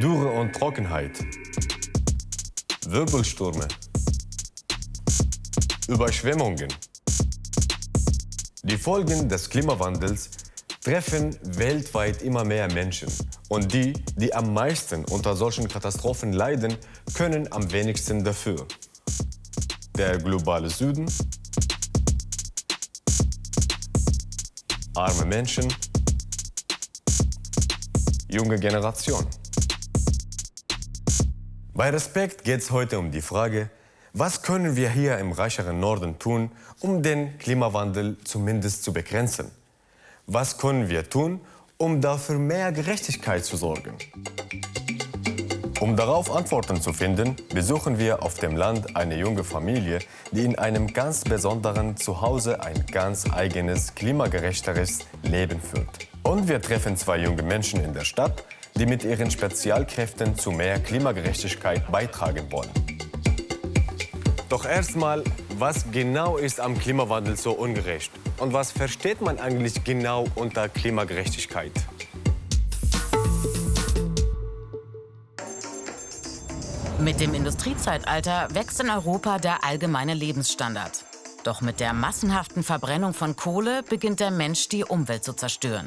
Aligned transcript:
Dürre 0.00 0.30
und 0.30 0.54
Trockenheit, 0.54 1.12
Wirbelstürme, 2.86 3.68
Überschwemmungen. 5.86 6.68
Die 8.62 8.78
Folgen 8.78 9.28
des 9.28 9.50
Klimawandels 9.50 10.30
treffen 10.82 11.36
weltweit 11.42 12.22
immer 12.22 12.42
mehr 12.42 12.72
Menschen. 12.72 13.12
Und 13.48 13.74
die, 13.74 13.92
die 14.16 14.34
am 14.34 14.54
meisten 14.54 15.04
unter 15.04 15.36
solchen 15.36 15.68
Katastrophen 15.68 16.32
leiden, 16.32 16.74
können 17.12 17.52
am 17.52 17.70
wenigsten 17.70 18.24
dafür. 18.24 18.66
Der 19.96 20.16
globale 20.16 20.70
Süden, 20.70 21.04
arme 24.94 25.26
Menschen, 25.26 25.72
junge 28.28 28.58
Generation. 28.58 29.26
Bei 31.82 31.90
Respekt 31.90 32.44
geht 32.44 32.60
es 32.60 32.70
heute 32.70 32.96
um 33.00 33.10
die 33.10 33.22
Frage, 33.22 33.68
was 34.12 34.42
können 34.42 34.76
wir 34.76 34.88
hier 34.88 35.18
im 35.18 35.32
reicheren 35.32 35.80
Norden 35.80 36.16
tun, 36.16 36.52
um 36.78 37.02
den 37.02 37.36
Klimawandel 37.38 38.18
zumindest 38.22 38.84
zu 38.84 38.92
begrenzen? 38.92 39.50
Was 40.28 40.58
können 40.58 40.88
wir 40.88 41.10
tun, 41.10 41.40
um 41.78 42.00
dafür 42.00 42.38
mehr 42.38 42.70
Gerechtigkeit 42.70 43.44
zu 43.44 43.56
sorgen? 43.56 43.94
Um 45.80 45.96
darauf 45.96 46.30
Antworten 46.30 46.80
zu 46.80 46.92
finden, 46.92 47.34
besuchen 47.52 47.98
wir 47.98 48.22
auf 48.22 48.38
dem 48.38 48.54
Land 48.54 48.94
eine 48.94 49.18
junge 49.18 49.42
Familie, 49.42 49.98
die 50.30 50.44
in 50.44 50.56
einem 50.56 50.86
ganz 50.92 51.24
besonderen 51.24 51.96
Zuhause 51.96 52.62
ein 52.62 52.86
ganz 52.92 53.28
eigenes, 53.28 53.96
klimagerechteres 53.96 55.00
Leben 55.24 55.60
führt. 55.60 56.06
Und 56.22 56.46
wir 56.46 56.62
treffen 56.62 56.96
zwei 56.96 57.18
junge 57.18 57.42
Menschen 57.42 57.82
in 57.82 57.92
der 57.92 58.04
Stadt, 58.04 58.44
die 58.76 58.86
mit 58.86 59.04
ihren 59.04 59.30
Spezialkräften 59.30 60.36
zu 60.36 60.50
mehr 60.50 60.80
Klimagerechtigkeit 60.80 61.90
beitragen 61.90 62.50
wollen. 62.50 62.70
Doch 64.48 64.66
erstmal, 64.66 65.24
was 65.58 65.90
genau 65.92 66.36
ist 66.36 66.60
am 66.60 66.78
Klimawandel 66.78 67.36
so 67.36 67.52
ungerecht? 67.52 68.12
Und 68.38 68.52
was 68.52 68.70
versteht 68.70 69.20
man 69.20 69.38
eigentlich 69.38 69.82
genau 69.84 70.26
unter 70.34 70.68
Klimagerechtigkeit? 70.68 71.72
Mit 76.98 77.18
dem 77.18 77.34
Industriezeitalter 77.34 78.48
wächst 78.52 78.78
in 78.80 78.90
Europa 78.90 79.38
der 79.38 79.64
allgemeine 79.64 80.14
Lebensstandard. 80.14 81.04
Doch 81.44 81.60
mit 81.60 81.80
der 81.80 81.92
massenhaften 81.92 82.62
Verbrennung 82.62 83.14
von 83.14 83.34
Kohle 83.34 83.82
beginnt 83.82 84.20
der 84.20 84.30
Mensch 84.30 84.68
die 84.68 84.84
Umwelt 84.84 85.24
zu 85.24 85.32
zerstören. 85.32 85.86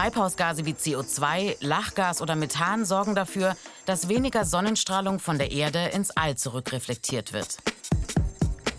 Treibhausgase 0.00 0.64
wie 0.64 0.72
CO2, 0.72 1.56
Lachgas 1.60 2.22
oder 2.22 2.34
Methan 2.34 2.86
sorgen 2.86 3.14
dafür, 3.14 3.54
dass 3.84 4.08
weniger 4.08 4.46
Sonnenstrahlung 4.46 5.18
von 5.18 5.36
der 5.36 5.52
Erde 5.52 5.88
ins 5.88 6.10
All 6.10 6.38
zurückreflektiert 6.38 7.34
wird. 7.34 7.58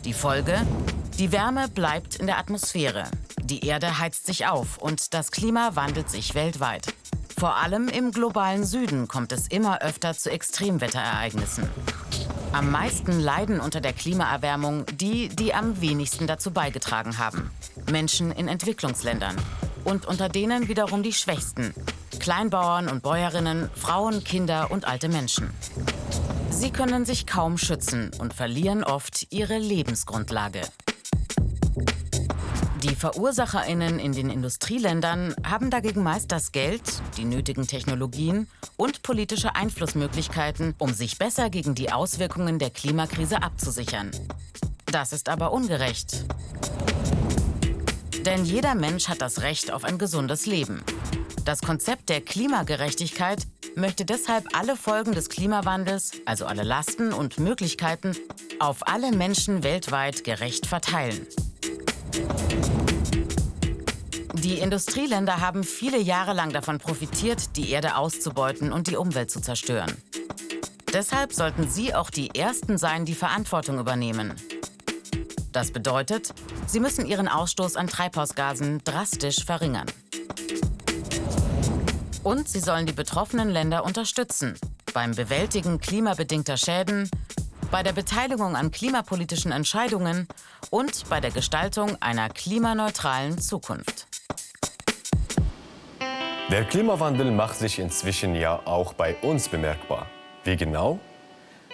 Die 0.03 0.13
Folge? 0.13 0.59
Die 1.19 1.31
Wärme 1.31 1.67
bleibt 1.67 2.15
in 2.15 2.25
der 2.25 2.39
Atmosphäre. 2.39 3.03
Die 3.43 3.67
Erde 3.67 3.99
heizt 3.99 4.25
sich 4.25 4.47
auf 4.47 4.79
und 4.79 5.13
das 5.13 5.29
Klima 5.29 5.75
wandelt 5.75 6.09
sich 6.09 6.33
weltweit. 6.33 6.91
Vor 7.37 7.55
allem 7.55 7.87
im 7.87 8.11
globalen 8.11 8.65
Süden 8.65 9.07
kommt 9.07 9.31
es 9.31 9.47
immer 9.47 9.83
öfter 9.83 10.15
zu 10.15 10.31
Extremwetterereignissen. 10.31 11.69
Am 12.51 12.71
meisten 12.71 13.19
leiden 13.19 13.59
unter 13.59 13.79
der 13.79 13.93
Klimaerwärmung 13.93 14.87
die, 14.87 15.29
die 15.29 15.53
am 15.53 15.81
wenigsten 15.81 16.25
dazu 16.25 16.49
beigetragen 16.49 17.19
haben. 17.19 17.51
Menschen 17.91 18.31
in 18.31 18.47
Entwicklungsländern 18.47 19.35
und 19.83 20.05
unter 20.05 20.29
denen 20.29 20.67
wiederum 20.67 21.03
die 21.03 21.13
Schwächsten. 21.13 21.73
Kleinbauern 22.19 22.87
und 22.87 23.03
Bäuerinnen, 23.03 23.69
Frauen, 23.75 24.23
Kinder 24.23 24.71
und 24.71 24.85
alte 24.87 25.09
Menschen. 25.09 25.49
Sie 26.49 26.71
können 26.71 27.05
sich 27.05 27.25
kaum 27.25 27.57
schützen 27.57 28.11
und 28.19 28.33
verlieren 28.33 28.83
oft 28.83 29.27
ihre 29.31 29.57
Lebensgrundlage. 29.57 30.61
Die 32.83 32.95
VerursacherInnen 32.95 33.99
in 33.99 34.11
den 34.11 34.31
Industrieländern 34.31 35.35
haben 35.47 35.69
dagegen 35.69 36.01
meist 36.01 36.31
das 36.31 36.51
Geld, 36.51 36.81
die 37.15 37.25
nötigen 37.25 37.67
Technologien 37.67 38.47
und 38.75 39.03
politische 39.03 39.55
Einflussmöglichkeiten, 39.55 40.73
um 40.79 40.91
sich 40.91 41.19
besser 41.19 41.51
gegen 41.51 41.75
die 41.75 41.91
Auswirkungen 41.91 42.57
der 42.57 42.71
Klimakrise 42.71 43.43
abzusichern. 43.43 44.09
Das 44.87 45.13
ist 45.13 45.29
aber 45.29 45.53
ungerecht. 45.53 46.25
Denn 48.25 48.45
jeder 48.45 48.75
Mensch 48.75 49.07
hat 49.07 49.21
das 49.21 49.41
Recht 49.41 49.71
auf 49.71 49.83
ein 49.83 49.97
gesundes 49.97 50.45
Leben. 50.45 50.83
Das 51.43 51.61
Konzept 51.61 52.09
der 52.09 52.21
Klimagerechtigkeit 52.21 53.47
möchte 53.75 54.05
deshalb 54.05 54.55
alle 54.55 54.75
Folgen 54.75 55.13
des 55.13 55.29
Klimawandels, 55.29 56.11
also 56.25 56.45
alle 56.45 56.63
Lasten 56.63 57.13
und 57.13 57.39
Möglichkeiten, 57.39 58.15
auf 58.59 58.87
alle 58.87 59.11
Menschen 59.11 59.63
weltweit 59.63 60.23
gerecht 60.23 60.67
verteilen. 60.67 61.25
Die 64.33 64.59
Industrieländer 64.59 65.39
haben 65.39 65.63
viele 65.63 65.99
Jahre 65.99 66.33
lang 66.33 66.51
davon 66.51 66.77
profitiert, 66.77 67.57
die 67.57 67.71
Erde 67.71 67.95
auszubeuten 67.95 68.71
und 68.71 68.87
die 68.87 68.97
Umwelt 68.97 69.31
zu 69.31 69.41
zerstören. 69.41 69.95
Deshalb 70.93 71.33
sollten 71.33 71.69
sie 71.69 71.95
auch 71.95 72.09
die 72.09 72.35
Ersten 72.35 72.77
sein, 72.77 73.05
die 73.05 73.15
Verantwortung 73.15 73.79
übernehmen. 73.79 74.33
Das 75.51 75.71
bedeutet, 75.71 76.33
sie 76.65 76.79
müssen 76.79 77.05
ihren 77.05 77.27
Ausstoß 77.27 77.75
an 77.75 77.87
Treibhausgasen 77.87 78.83
drastisch 78.83 79.43
verringern. 79.43 79.87
Und 82.23 82.47
sie 82.47 82.59
sollen 82.59 82.85
die 82.85 82.93
betroffenen 82.93 83.49
Länder 83.49 83.83
unterstützen 83.83 84.57
beim 84.93 85.15
Bewältigen 85.15 85.79
klimabedingter 85.79 86.57
Schäden, 86.57 87.09
bei 87.71 87.83
der 87.83 87.93
Beteiligung 87.93 88.55
an 88.55 88.71
klimapolitischen 88.71 89.51
Entscheidungen 89.51 90.27
und 90.69 91.07
bei 91.09 91.21
der 91.21 91.31
Gestaltung 91.31 91.95
einer 92.01 92.29
klimaneutralen 92.29 93.39
Zukunft. 93.39 94.07
Der 96.49 96.65
Klimawandel 96.65 97.31
macht 97.31 97.55
sich 97.55 97.79
inzwischen 97.79 98.35
ja 98.35 98.59
auch 98.65 98.93
bei 98.93 99.15
uns 99.21 99.47
bemerkbar. 99.47 100.07
Wie 100.43 100.57
genau? 100.57 100.99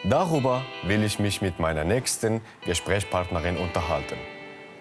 Darüber 0.04 0.64
will 0.84 1.04
ich 1.04 1.20
mich 1.20 1.42
mit 1.42 1.60
meiner 1.60 1.84
nächsten 1.84 2.42
Gesprächspartnerin 2.66 3.58
unterhalten. 3.58 4.18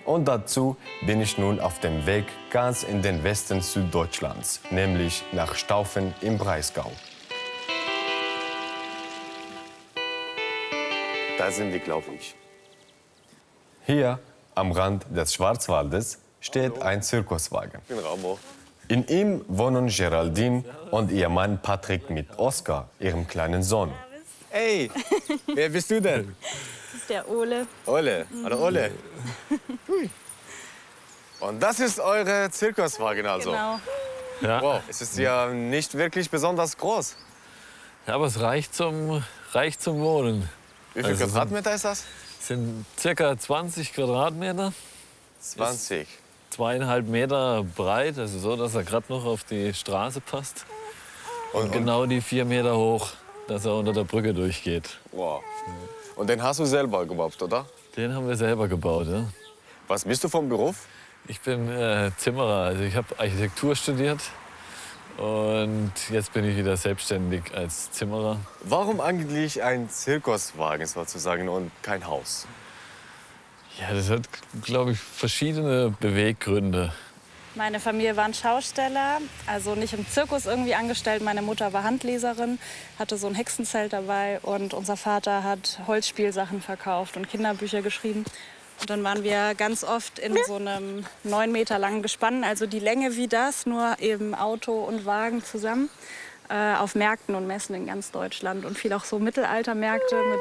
Und 0.05 0.29
dazu 0.29 0.77
bin 1.05 1.21
ich 1.21 1.39
nun 1.39 1.59
auf 1.59 1.81
dem 1.81 2.07
Weg 2.07 2.27
ganz 2.51 2.83
in 2.83 3.03
den 3.03 3.25
Westen 3.25 3.61
Süddeutschlands, 3.61 4.61
nämlich 4.71 5.25
nach 5.33 5.55
Staufen 5.55 6.15
im 6.21 6.39
Breisgau. 6.39 6.93
Da 11.39 11.51
sind 11.51 11.73
die, 11.73 11.81
glaube 11.81 12.07
ich. 12.15 12.35
Hier 13.85 14.21
am 14.55 14.73
Rand 14.73 15.07
des 15.15 15.35
Schwarzwaldes 15.35 16.21
steht 16.41 16.83
ein 16.83 17.03
Zirkuswagen. 17.03 17.81
Ich 17.89 17.95
bin 17.95 17.99
Ramo. 17.99 18.39
In 18.89 19.07
ihm 19.09 19.45
wohnen 19.49 19.89
Geraldine 19.89 20.63
und 20.93 21.11
ihr 21.11 21.29
Mann 21.29 21.61
Patrick 21.61 22.09
mit 22.11 22.39
Oskar, 22.39 22.89
ihrem 23.01 23.27
kleinen 23.27 23.65
Sohn. 23.65 23.91
Hey, 24.59 24.91
wer 25.49 25.69
bist 25.69 25.91
du 25.91 26.01
denn? 26.01 26.35
Das 26.41 27.01
ist 27.03 27.11
der 27.11 27.29
Ole. 27.29 27.67
Ole. 27.85 28.27
Hallo 28.43 28.65
Ole. 28.67 28.91
Hui. 29.89 30.09
Und 31.41 31.61
das 31.63 31.79
ist 31.79 32.01
eure 32.01 32.49
Zirkuswagen 32.51 33.27
also? 33.27 33.51
Genau. 33.51 33.79
Ja. 34.41 34.63
Wow, 34.63 34.81
es 34.89 35.03
ist 35.03 35.19
ja 35.19 35.49
nicht 35.49 35.93
wirklich 35.93 36.31
besonders 36.31 36.75
groß. 36.79 37.17
ja, 38.07 38.15
aber 38.15 38.25
es 38.29 38.41
reicht 38.41 38.75
zum, 38.75 39.23
reicht 39.53 39.83
zum 39.83 40.01
Wohnen. 40.01 40.49
Wie 40.95 41.01
viel 41.03 41.11
Also 41.11 41.19
sind- 41.27 41.33
Quadratmeter 41.35 41.75
ist 41.75 41.85
das? 41.85 42.05
Es 42.41 42.47
sind 42.47 42.87
circa 42.99 43.37
20 43.37 43.93
Quadratmeter, 43.93 44.73
20. 45.41 46.09
zweieinhalb 46.49 47.07
Meter 47.07 47.63
breit, 47.77 48.19
also 48.19 48.39
so, 48.39 48.57
dass 48.57 48.75
er 48.75 48.85
gerade 48.85 49.05
noch 49.11 49.27
auf 49.27 49.45
die 49.45 49.75
Straße 49.75 50.23
passt. 50.23 50.65
Und 51.53 51.73
genau 51.73 52.07
die 52.07 52.23
vier 52.23 52.47
Meter 52.47 52.75
hoch, 52.79 53.11
dass 53.49 53.65
er 53.65 53.75
unter 53.75 53.93
der 53.93 54.05
Brücke 54.05 54.35
durchgeht. 54.35 54.99
Wow. 55.13 55.43
Und 56.17 56.29
den 56.29 56.43
hast 56.43 56.61
du 56.61 56.65
selber 56.65 57.07
gebaut, 57.07 57.41
oder? 57.43 57.67
Den 57.97 58.15
haben 58.15 58.29
wir 58.29 58.37
selber 58.37 58.69
gebaut. 58.69 59.07
Ja. 59.09 59.25
Was 59.89 60.05
bist 60.05 60.25
du 60.25 60.29
vom 60.29 60.49
Beruf? 60.49 60.87
Ich 61.29 61.41
bin 61.41 61.69
äh, 61.69 62.11
Zimmerer, 62.17 62.67
also 62.67 62.83
ich 62.83 62.95
habe 62.95 63.07
Architektur 63.19 63.75
studiert. 63.75 64.21
Und 65.17 65.93
jetzt 66.11 66.33
bin 66.35 66.45
ich 66.45 66.57
wieder 66.57 66.77
selbstständig 66.77 67.43
als 67.55 67.91
Zimmerer. 67.91 68.39
Warum 68.63 69.01
eigentlich 69.01 69.63
ein 69.63 69.89
Zirkuswagen 69.89 70.87
sozusagen 70.87 71.49
und 71.49 71.71
kein 71.83 72.07
Haus? 72.07 72.47
Ja, 73.81 73.95
das 73.95 74.11
hat, 74.11 74.23
glaube 74.63 74.93
ich, 74.93 74.99
verschiedene 74.99 75.95
Beweggründe. 76.01 76.93
Meine 77.57 77.81
Familie 77.81 78.17
waren 78.17 78.35
Schausteller, 78.35 79.19
also 79.47 79.75
nicht 79.75 79.95
im 79.95 80.07
Zirkus 80.07 80.45
irgendwie 80.45 80.75
angestellt. 80.75 81.23
Meine 81.23 81.41
Mutter 81.41 81.73
war 81.73 81.85
Handleserin, 81.85 82.59
hatte 82.99 83.17
so 83.17 83.27
ein 83.29 83.35
Hexenzelt 83.35 83.95
dabei 83.95 84.41
und 84.43 84.75
unser 84.75 84.99
Vater 84.99 85.43
hat 85.43 85.81
Holzspielsachen 85.87 86.61
verkauft 86.61 87.17
und 87.17 87.31
Kinderbücher 87.31 87.81
geschrieben. 87.81 88.27
Und 88.81 88.91
dann 88.91 89.03
waren 89.05 89.25
wir 89.25 89.55
ganz 89.55 89.85
oft 89.85 90.19
in 90.19 90.37
so 90.47 90.57
einem 90.57 91.07
neun 91.25 91.51
Meter 91.51 91.79
langen 91.79 92.03
Gespann, 92.03 92.45
also 92.45 92.67
die 92.67 92.79
Länge 92.79 93.17
wie 93.17 93.27
das, 93.27 93.65
nur 93.65 93.97
eben 94.01 94.35
Auto 94.35 94.73
und 94.85 95.07
Wagen 95.07 95.43
zusammen. 95.43 95.89
äh, 96.51 96.77
auf 96.77 96.95
Märkten 96.95 97.35
und 97.35 97.47
Messen 97.47 97.75
in 97.75 97.87
ganz 97.87 98.11
Deutschland 98.11 98.65
und 98.65 98.79
viel 98.79 98.93
auch 98.93 99.05
so 99.05 99.19
Mittelaltermärkte 99.19 100.15
mit 100.15 100.41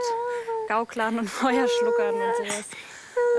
Gauklern 0.68 1.18
und 1.18 1.30
Feuerschluckern 1.42 2.14
und 2.14 2.36
sowas. 2.38 2.66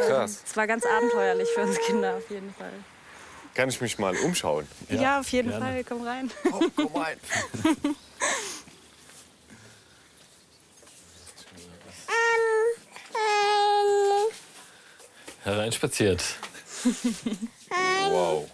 Krass. 0.08 0.42
Es 0.46 0.56
war 0.56 0.66
ganz 0.66 0.84
abenteuerlich 0.84 1.48
für 1.54 1.60
uns 1.60 1.78
Kinder 1.80 2.16
auf 2.16 2.28
jeden 2.30 2.52
Fall. 2.54 2.72
Kann 3.56 3.70
ich 3.70 3.80
mich 3.80 3.98
mal 3.98 4.14
umschauen? 4.18 4.68
Ja, 4.90 5.18
auf 5.18 5.30
jeden 5.30 5.48
gerne. 5.48 5.64
Fall, 5.64 5.82
komm 5.84 6.02
rein. 6.02 6.30
Oh, 6.52 6.60
komm 6.76 6.94
rein. 6.94 7.16
Hereinspaziert. 15.42 16.22
Wow. 18.10 18.46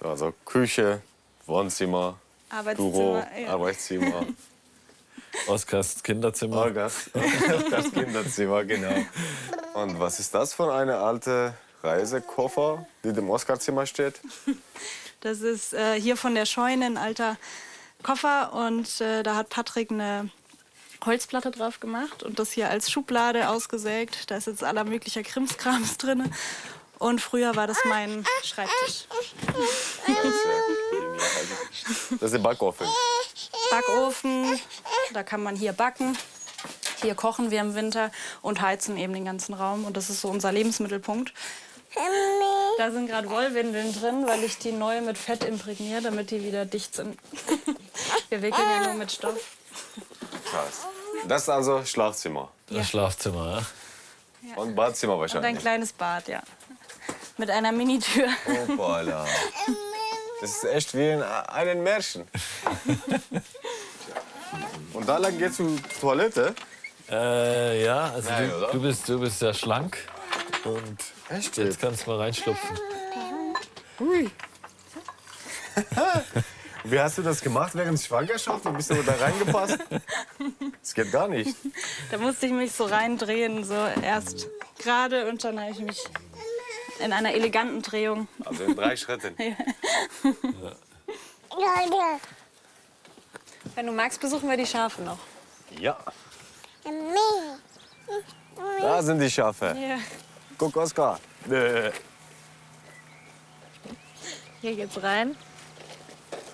So, 0.00 0.08
also 0.08 0.32
Küche, 0.46 1.02
Wohnzimmer, 1.44 2.18
Büro, 2.74 3.16
Arbeitszimmer. 3.18 3.36
Ja. 3.38 3.48
Arbeitszimmer, 3.52 4.26
Oskars 5.46 6.02
Kinderzimmer. 6.02 6.70
Das 6.70 7.10
Kinderzimmer, 7.92 8.64
genau. 8.64 8.94
Und 9.82 10.00
was 10.00 10.18
ist 10.18 10.34
das 10.34 10.54
für 10.54 10.74
eine 10.74 10.98
alte 10.98 11.54
Reisekoffer, 11.84 12.84
die 13.04 13.10
im 13.10 13.30
Oskarzimmer 13.30 13.86
steht? 13.86 14.20
Das 15.20 15.40
ist 15.40 15.74
äh, 15.74 16.00
hier 16.00 16.16
von 16.16 16.36
der 16.36 16.46
Scheune 16.46 16.86
ein 16.86 16.96
alter 16.96 17.36
Koffer 18.04 18.52
und 18.52 19.00
äh, 19.00 19.24
da 19.24 19.34
hat 19.34 19.48
Patrick 19.48 19.90
eine 19.90 20.30
Holzplatte 21.04 21.50
drauf 21.50 21.80
gemacht 21.80 22.22
und 22.22 22.38
das 22.38 22.52
hier 22.52 22.70
als 22.70 22.88
Schublade 22.88 23.48
ausgesägt. 23.48 24.30
Da 24.30 24.36
ist 24.36 24.46
jetzt 24.46 24.62
aller 24.62 24.84
möglicher 24.84 25.24
Krimskrams 25.24 25.96
drin. 25.98 26.32
Und 27.00 27.20
früher 27.20 27.56
war 27.56 27.66
das 27.66 27.78
mein 27.88 28.24
Schreibtisch. 28.44 29.06
Das 32.10 32.22
ist 32.22 32.34
der 32.34 32.38
Backofen. 32.38 32.86
Backofen, 33.70 34.60
da 35.12 35.24
kann 35.24 35.42
man 35.42 35.56
hier 35.56 35.72
backen. 35.72 36.16
Hier 37.02 37.14
kochen 37.14 37.50
wir 37.50 37.60
im 37.60 37.74
Winter 37.74 38.10
und 38.42 38.60
heizen 38.60 38.96
eben 38.96 39.12
den 39.12 39.24
ganzen 39.24 39.54
Raum. 39.54 39.84
Und 39.84 39.96
das 39.96 40.10
ist 40.10 40.20
so 40.20 40.28
unser 40.28 40.52
Lebensmittelpunkt. 40.52 41.32
Da 42.76 42.90
sind 42.90 43.08
gerade 43.08 43.30
Wollwindeln 43.30 43.94
drin, 43.94 44.26
weil 44.26 44.44
ich 44.44 44.58
die 44.58 44.72
neu 44.72 45.00
mit 45.00 45.16
Fett 45.16 45.44
imprägniere, 45.44 46.02
damit 46.02 46.30
die 46.30 46.44
wieder 46.44 46.64
dicht 46.64 46.94
sind. 46.94 47.18
Wir 48.28 48.42
wickeln 48.42 48.68
ja 48.70 48.84
nur 48.84 48.94
mit 48.94 49.10
Stoff. 49.10 49.56
Krass. 50.50 50.86
Das 51.26 51.42
ist 51.42 51.48
also 51.48 51.84
Schlafzimmer. 51.84 52.50
Das 52.68 52.88
Schlafzimmer. 52.88 53.64
Ja. 54.42 54.56
Und 54.56 54.76
Badzimmer 54.76 55.14
Und 55.14 55.18
ein 55.18 55.34
wahrscheinlich. 55.34 55.62
kleines 55.62 55.92
Bad, 55.92 56.28
ja. 56.28 56.42
Mit 57.38 57.50
einer 57.50 57.72
Minitür. 57.72 58.28
Hoppala. 58.68 59.26
Das 60.40 60.50
ist 60.50 60.64
echt 60.64 60.94
wie 60.94 61.10
in 61.10 61.22
einem 61.22 61.82
Märchen. 61.82 62.28
Und 64.92 65.08
da 65.08 65.18
lang 65.18 65.36
geht's 65.38 65.56
zur 65.56 65.76
Toilette. 66.00 66.54
Äh, 67.10 67.84
ja, 67.84 68.10
also 68.12 68.28
Nein, 68.28 68.50
du, 68.50 68.56
oder? 68.56 68.72
du, 68.72 68.82
bist, 68.82 69.08
du 69.08 69.18
bist 69.20 69.40
ja 69.40 69.54
schlank. 69.54 69.98
Und 70.64 70.98
Echt 71.28 71.56
jetzt 71.56 71.80
kannst 71.80 72.06
du 72.06 72.10
mal 72.10 72.18
reinschlupfen. 72.18 72.78
Wie 76.84 77.00
hast 77.00 77.18
du 77.18 77.22
das 77.22 77.40
gemacht 77.40 77.74
während 77.74 78.00
Schwangerschaft? 78.00 78.64
Wie 78.64 78.70
bist 78.70 78.90
du 78.90 79.02
da 79.02 79.14
reingepasst? 79.14 79.78
Das 80.80 80.94
geht 80.94 81.12
gar 81.12 81.28
nicht. 81.28 81.54
Da 82.10 82.18
musste 82.18 82.46
ich 82.46 82.52
mich 82.52 82.72
so 82.72 82.84
reindrehen, 82.84 83.64
so 83.64 83.74
erst 84.02 84.48
gerade 84.78 85.28
und 85.28 85.44
dann 85.44 85.60
habe 85.60 85.72
ich 85.72 85.80
mich 85.80 86.04
in 87.00 87.12
einer 87.12 87.32
eleganten 87.32 87.82
Drehung. 87.82 88.28
Also 88.44 88.64
in 88.64 88.74
drei 88.74 88.96
Schritten. 88.96 89.34
Wenn 93.74 93.86
du 93.86 93.92
magst, 93.92 94.20
besuchen 94.20 94.48
wir 94.48 94.56
die 94.56 94.66
Schafe 94.66 95.02
noch. 95.02 95.18
Ja. 95.78 95.98
Da 98.80 99.02
sind 99.02 99.20
die 99.20 99.30
Schafe. 99.30 99.66
Ja. 99.66 99.98
Guck, 100.56 100.76
Oskar. 100.76 101.20
Hier 104.60 104.74
geht's 104.74 105.02
rein. 105.02 105.36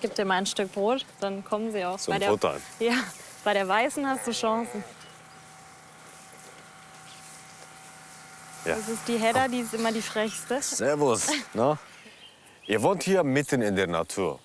Gib 0.01 0.13
dir 0.15 0.25
mal 0.25 0.35
ein 0.35 0.45
Stück 0.45 0.71
Brot, 0.71 1.05
dann 1.19 1.43
kommen 1.43 1.71
sie 1.71 1.83
auch. 1.83 1.97
Zum 1.97 2.13
bei 2.13 2.19
der, 2.19 2.29
Futtern. 2.29 2.61
Ja, 2.79 2.93
bei 3.43 3.53
der 3.53 3.67
Weißen 3.67 4.05
hast 4.07 4.27
du 4.27 4.31
Chancen. 4.31 4.83
Ja. 8.65 8.75
Das 8.75 8.89
ist 8.89 9.07
die 9.07 9.17
Hedda, 9.17 9.47
die 9.47 9.59
ist 9.59 9.73
immer 9.73 9.91
die 9.91 10.01
frechste. 10.01 10.61
Servus. 10.61 11.27
Na? 11.53 11.77
Ihr 12.67 12.81
wohnt 12.81 13.03
hier 13.03 13.23
mitten 13.23 13.61
in 13.61 13.75
der 13.75 13.87
Natur. 13.87 14.39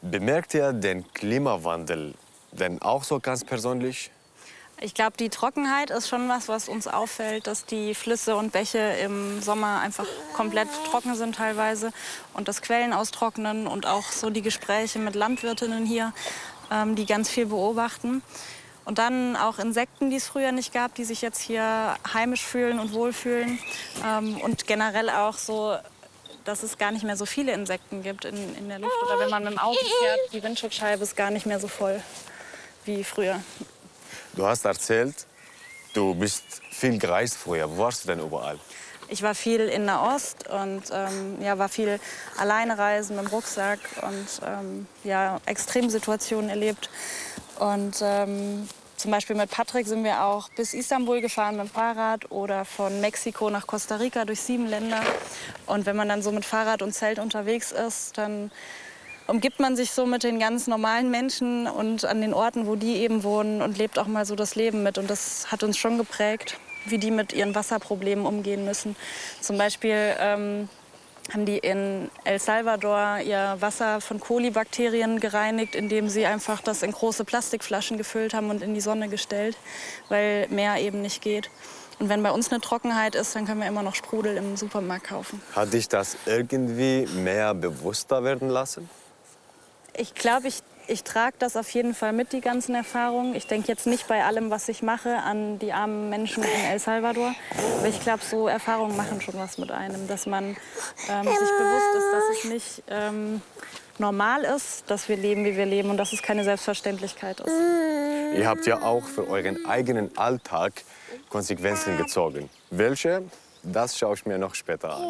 Bemerkt 0.00 0.54
ihr 0.54 0.72
den 0.72 1.12
Klimawandel 1.12 2.14
denn 2.52 2.80
auch 2.82 3.04
so 3.04 3.18
ganz 3.20 3.44
persönlich? 3.44 4.10
Ich 4.80 4.92
glaube, 4.92 5.16
die 5.16 5.28
Trockenheit 5.28 5.90
ist 5.90 6.08
schon 6.08 6.28
was, 6.28 6.48
was 6.48 6.68
uns 6.68 6.88
auffällt, 6.88 7.46
dass 7.46 7.64
die 7.64 7.94
Flüsse 7.94 8.36
und 8.36 8.52
Bäche 8.52 8.78
im 8.78 9.40
Sommer 9.40 9.80
einfach 9.80 10.06
komplett 10.34 10.68
trocken 10.90 11.14
sind 11.14 11.36
teilweise 11.36 11.92
und 12.34 12.48
das 12.48 12.60
Quellen 12.60 12.92
austrocknen 12.92 13.66
und 13.66 13.86
auch 13.86 14.10
so 14.10 14.30
die 14.30 14.42
Gespräche 14.42 14.98
mit 14.98 15.14
Landwirtinnen 15.14 15.86
hier, 15.86 16.12
ähm, 16.70 16.96
die 16.96 17.06
ganz 17.06 17.30
viel 17.30 17.46
beobachten. 17.46 18.22
Und 18.84 18.98
dann 18.98 19.36
auch 19.36 19.58
Insekten, 19.58 20.10
die 20.10 20.16
es 20.16 20.26
früher 20.26 20.52
nicht 20.52 20.74
gab, 20.74 20.94
die 20.94 21.04
sich 21.04 21.22
jetzt 21.22 21.40
hier 21.40 21.96
heimisch 22.12 22.42
fühlen 22.42 22.78
und 22.78 22.92
wohlfühlen. 22.92 23.58
Ähm, 24.04 24.38
und 24.42 24.66
generell 24.66 25.08
auch 25.08 25.38
so, 25.38 25.76
dass 26.44 26.62
es 26.62 26.76
gar 26.76 26.90
nicht 26.90 27.04
mehr 27.04 27.16
so 27.16 27.24
viele 27.24 27.52
Insekten 27.52 28.02
gibt 28.02 28.26
in, 28.26 28.36
in 28.56 28.68
der 28.68 28.80
Luft. 28.80 28.96
Oder 29.06 29.20
wenn 29.20 29.30
man 29.30 29.44
mit 29.44 29.52
dem 29.52 29.58
Auto 29.58 29.78
fährt, 29.78 30.20
die 30.32 30.42
Windschutzscheibe 30.42 31.02
ist 31.02 31.16
gar 31.16 31.30
nicht 31.30 31.46
mehr 31.46 31.60
so 31.60 31.68
voll 31.68 32.02
wie 32.84 33.02
früher. 33.02 33.40
Du 34.36 34.46
hast 34.46 34.64
erzählt, 34.64 35.14
du 35.92 36.14
bist 36.14 36.42
viel 36.70 36.98
gereist 36.98 37.36
früher. 37.36 37.70
Wo 37.70 37.84
warst 37.84 38.04
du 38.04 38.08
denn 38.08 38.20
überall? 38.20 38.58
Ich 39.08 39.22
war 39.22 39.34
viel 39.34 39.60
in 39.60 39.84
Nahost 39.84 40.48
und 40.48 40.82
ähm, 40.92 41.40
ja, 41.40 41.58
war 41.58 41.68
viel 41.68 42.00
alleine 42.36 42.76
reisen 42.76 43.16
mit 43.16 43.26
dem 43.26 43.30
Rucksack 43.30 43.78
und 44.02 44.26
ähm, 44.44 44.86
ja, 45.04 45.40
Extremsituationen 45.46 46.50
erlebt. 46.50 46.90
Und 47.60 47.96
ähm, 48.02 48.68
zum 48.96 49.10
Beispiel 49.10 49.36
mit 49.36 49.50
Patrick 49.50 49.86
sind 49.86 50.02
wir 50.02 50.24
auch 50.24 50.48
bis 50.56 50.74
Istanbul 50.74 51.20
gefahren 51.20 51.56
mit 51.56 51.66
dem 51.66 51.70
Fahrrad 51.70 52.30
oder 52.32 52.64
von 52.64 53.00
Mexiko 53.00 53.50
nach 53.50 53.66
Costa 53.66 53.96
Rica 53.96 54.24
durch 54.24 54.40
sieben 54.40 54.66
Länder. 54.66 55.02
Und 55.66 55.86
wenn 55.86 55.94
man 55.94 56.08
dann 56.08 56.22
so 56.22 56.32
mit 56.32 56.44
Fahrrad 56.44 56.82
und 56.82 56.92
Zelt 56.92 57.18
unterwegs 57.18 57.70
ist, 57.70 58.18
dann 58.18 58.50
umgibt 59.26 59.60
man 59.60 59.76
sich 59.76 59.90
so 59.92 60.06
mit 60.06 60.22
den 60.22 60.38
ganz 60.38 60.66
normalen 60.66 61.10
Menschen 61.10 61.66
und 61.66 62.04
an 62.04 62.20
den 62.20 62.34
Orten, 62.34 62.66
wo 62.66 62.76
die 62.76 62.96
eben 62.96 63.22
wohnen 63.22 63.62
und 63.62 63.78
lebt 63.78 63.98
auch 63.98 64.06
mal 64.06 64.26
so 64.26 64.34
das 64.34 64.54
Leben 64.54 64.82
mit. 64.82 64.98
Und 64.98 65.08
das 65.08 65.50
hat 65.50 65.62
uns 65.62 65.78
schon 65.78 65.98
geprägt, 65.98 66.58
wie 66.86 66.98
die 66.98 67.10
mit 67.10 67.32
ihren 67.32 67.54
Wasserproblemen 67.54 68.26
umgehen 68.26 68.64
müssen. 68.64 68.96
Zum 69.40 69.56
Beispiel 69.56 70.14
ähm, 70.18 70.68
haben 71.32 71.46
die 71.46 71.58
in 71.58 72.10
El 72.24 72.38
Salvador 72.38 73.18
ihr 73.24 73.56
Wasser 73.60 74.00
von 74.00 74.20
Kolibakterien 74.20 75.20
gereinigt, 75.20 75.74
indem 75.74 76.08
sie 76.08 76.26
einfach 76.26 76.60
das 76.60 76.82
in 76.82 76.92
große 76.92 77.24
Plastikflaschen 77.24 77.96
gefüllt 77.96 78.34
haben 78.34 78.50
und 78.50 78.62
in 78.62 78.74
die 78.74 78.80
Sonne 78.82 79.08
gestellt, 79.08 79.56
weil 80.10 80.48
mehr 80.48 80.76
eben 80.80 81.00
nicht 81.00 81.22
geht. 81.22 81.50
Und 81.98 82.08
wenn 82.08 82.22
bei 82.22 82.32
uns 82.32 82.50
eine 82.50 82.60
Trockenheit 82.60 83.14
ist, 83.14 83.36
dann 83.36 83.46
können 83.46 83.60
wir 83.60 83.68
immer 83.68 83.82
noch 83.82 83.94
Sprudel 83.94 84.36
im 84.36 84.56
Supermarkt 84.56 85.06
kaufen. 85.06 85.40
Hat 85.54 85.72
dich 85.72 85.88
das 85.88 86.16
irgendwie 86.26 87.06
mehr 87.06 87.54
bewusster 87.54 88.24
werden 88.24 88.48
lassen? 88.48 88.90
Ich 89.96 90.14
glaube, 90.14 90.48
ich, 90.48 90.58
ich 90.86 91.04
trage 91.04 91.36
das 91.38 91.56
auf 91.56 91.70
jeden 91.70 91.94
Fall 91.94 92.12
mit, 92.12 92.32
die 92.32 92.40
ganzen 92.40 92.74
Erfahrungen. 92.74 93.34
Ich 93.34 93.46
denke 93.46 93.68
jetzt 93.68 93.86
nicht 93.86 94.08
bei 94.08 94.24
allem, 94.24 94.50
was 94.50 94.68
ich 94.68 94.82
mache, 94.82 95.18
an 95.18 95.58
die 95.58 95.72
armen 95.72 96.10
Menschen 96.10 96.42
in 96.42 96.64
El 96.70 96.78
Salvador. 96.78 97.34
Aber 97.78 97.88
ich 97.88 98.00
glaube, 98.00 98.22
so 98.22 98.48
Erfahrungen 98.48 98.96
machen 98.96 99.20
schon 99.20 99.34
was 99.38 99.58
mit 99.58 99.70
einem. 99.70 100.08
Dass 100.08 100.26
man 100.26 100.44
ähm, 100.44 101.22
sich 101.22 101.48
bewusst 101.58 101.96
ist, 101.96 102.12
dass 102.12 102.38
es 102.38 102.44
nicht 102.44 102.82
ähm, 102.88 103.42
normal 103.98 104.42
ist, 104.44 104.90
dass 104.90 105.08
wir 105.08 105.16
leben, 105.16 105.44
wie 105.44 105.56
wir 105.56 105.66
leben 105.66 105.90
und 105.90 105.96
dass 105.96 106.12
es 106.12 106.22
keine 106.22 106.44
Selbstverständlichkeit 106.44 107.40
ist. 107.40 107.54
Ihr 108.36 108.48
habt 108.48 108.66
ja 108.66 108.82
auch 108.82 109.04
für 109.04 109.28
euren 109.28 109.64
eigenen 109.66 110.16
Alltag 110.18 110.72
Konsequenzen 111.28 111.96
gezogen. 111.96 112.50
Welche? 112.70 113.22
Das 113.62 113.96
schaue 113.96 114.14
ich 114.14 114.26
mir 114.26 114.38
noch 114.38 114.54
später 114.54 114.94
an. 114.94 115.02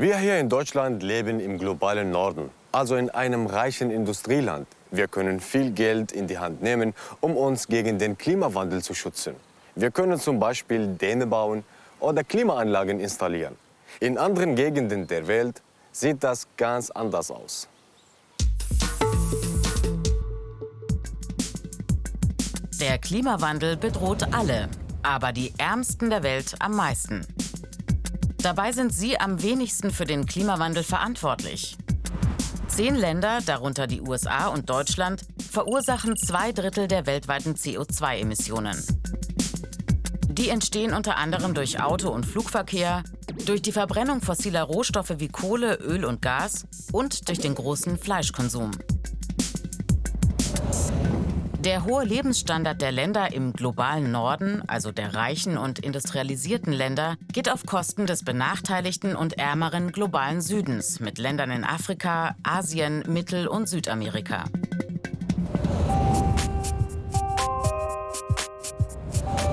Wir 0.00 0.16
hier 0.16 0.38
in 0.38 0.48
Deutschland 0.48 1.02
leben 1.02 1.40
im 1.40 1.58
globalen 1.58 2.10
Norden, 2.10 2.48
also 2.72 2.96
in 2.96 3.10
einem 3.10 3.44
reichen 3.44 3.90
Industrieland. 3.90 4.66
Wir 4.90 5.08
können 5.08 5.40
viel 5.40 5.72
Geld 5.72 6.10
in 6.10 6.26
die 6.26 6.38
Hand 6.38 6.62
nehmen, 6.62 6.94
um 7.20 7.36
uns 7.36 7.68
gegen 7.68 7.98
den 7.98 8.16
Klimawandel 8.16 8.82
zu 8.82 8.94
schützen. 8.94 9.34
Wir 9.74 9.90
können 9.90 10.18
zum 10.18 10.40
Beispiel 10.40 10.86
Dämme 10.86 11.26
bauen 11.26 11.64
oder 11.98 12.24
Klimaanlagen 12.24 12.98
installieren. 12.98 13.56
In 14.00 14.16
anderen 14.16 14.56
Gegenden 14.56 15.06
der 15.06 15.26
Welt 15.26 15.60
sieht 15.92 16.24
das 16.24 16.46
ganz 16.56 16.88
anders 16.88 17.30
aus. 17.30 17.68
Der 22.80 22.96
Klimawandel 22.96 23.76
bedroht 23.76 24.26
alle. 24.32 24.70
aber 25.02 25.32
die 25.32 25.52
Ärmsten 25.58 26.10
der 26.10 26.22
Welt 26.22 26.54
am 26.58 26.76
meisten. 26.76 27.26
Dabei 28.42 28.72
sind 28.72 28.94
sie 28.94 29.20
am 29.20 29.42
wenigsten 29.42 29.90
für 29.90 30.06
den 30.06 30.24
Klimawandel 30.24 30.82
verantwortlich. 30.82 31.76
Zehn 32.68 32.94
Länder, 32.94 33.40
darunter 33.44 33.86
die 33.86 34.00
USA 34.00 34.46
und 34.46 34.70
Deutschland, 34.70 35.22
verursachen 35.50 36.16
zwei 36.16 36.50
Drittel 36.52 36.88
der 36.88 37.04
weltweiten 37.04 37.54
CO2-Emissionen. 37.54 38.82
Die 40.28 40.48
entstehen 40.48 40.94
unter 40.94 41.18
anderem 41.18 41.52
durch 41.52 41.82
Auto- 41.82 42.08
und 42.08 42.24
Flugverkehr, 42.24 43.02
durch 43.44 43.60
die 43.60 43.72
Verbrennung 43.72 44.22
fossiler 44.22 44.62
Rohstoffe 44.62 45.14
wie 45.18 45.28
Kohle, 45.28 45.74
Öl 45.74 46.06
und 46.06 46.22
Gas 46.22 46.64
und 46.92 47.28
durch 47.28 47.40
den 47.40 47.54
großen 47.54 47.98
Fleischkonsum. 47.98 48.70
Der 51.60 51.84
hohe 51.84 52.04
Lebensstandard 52.04 52.80
der 52.80 52.90
Länder 52.90 53.34
im 53.34 53.52
globalen 53.52 54.10
Norden, 54.10 54.62
also 54.66 54.92
der 54.92 55.14
reichen 55.14 55.58
und 55.58 55.78
industrialisierten 55.78 56.72
Länder, 56.72 57.16
geht 57.34 57.50
auf 57.50 57.66
Kosten 57.66 58.06
des 58.06 58.24
benachteiligten 58.24 59.14
und 59.14 59.36
ärmeren 59.36 59.92
globalen 59.92 60.40
Südens 60.40 61.00
mit 61.00 61.18
Ländern 61.18 61.50
in 61.50 61.64
Afrika, 61.64 62.34
Asien, 62.44 63.04
Mittel- 63.06 63.46
und 63.46 63.68
Südamerika. 63.68 64.44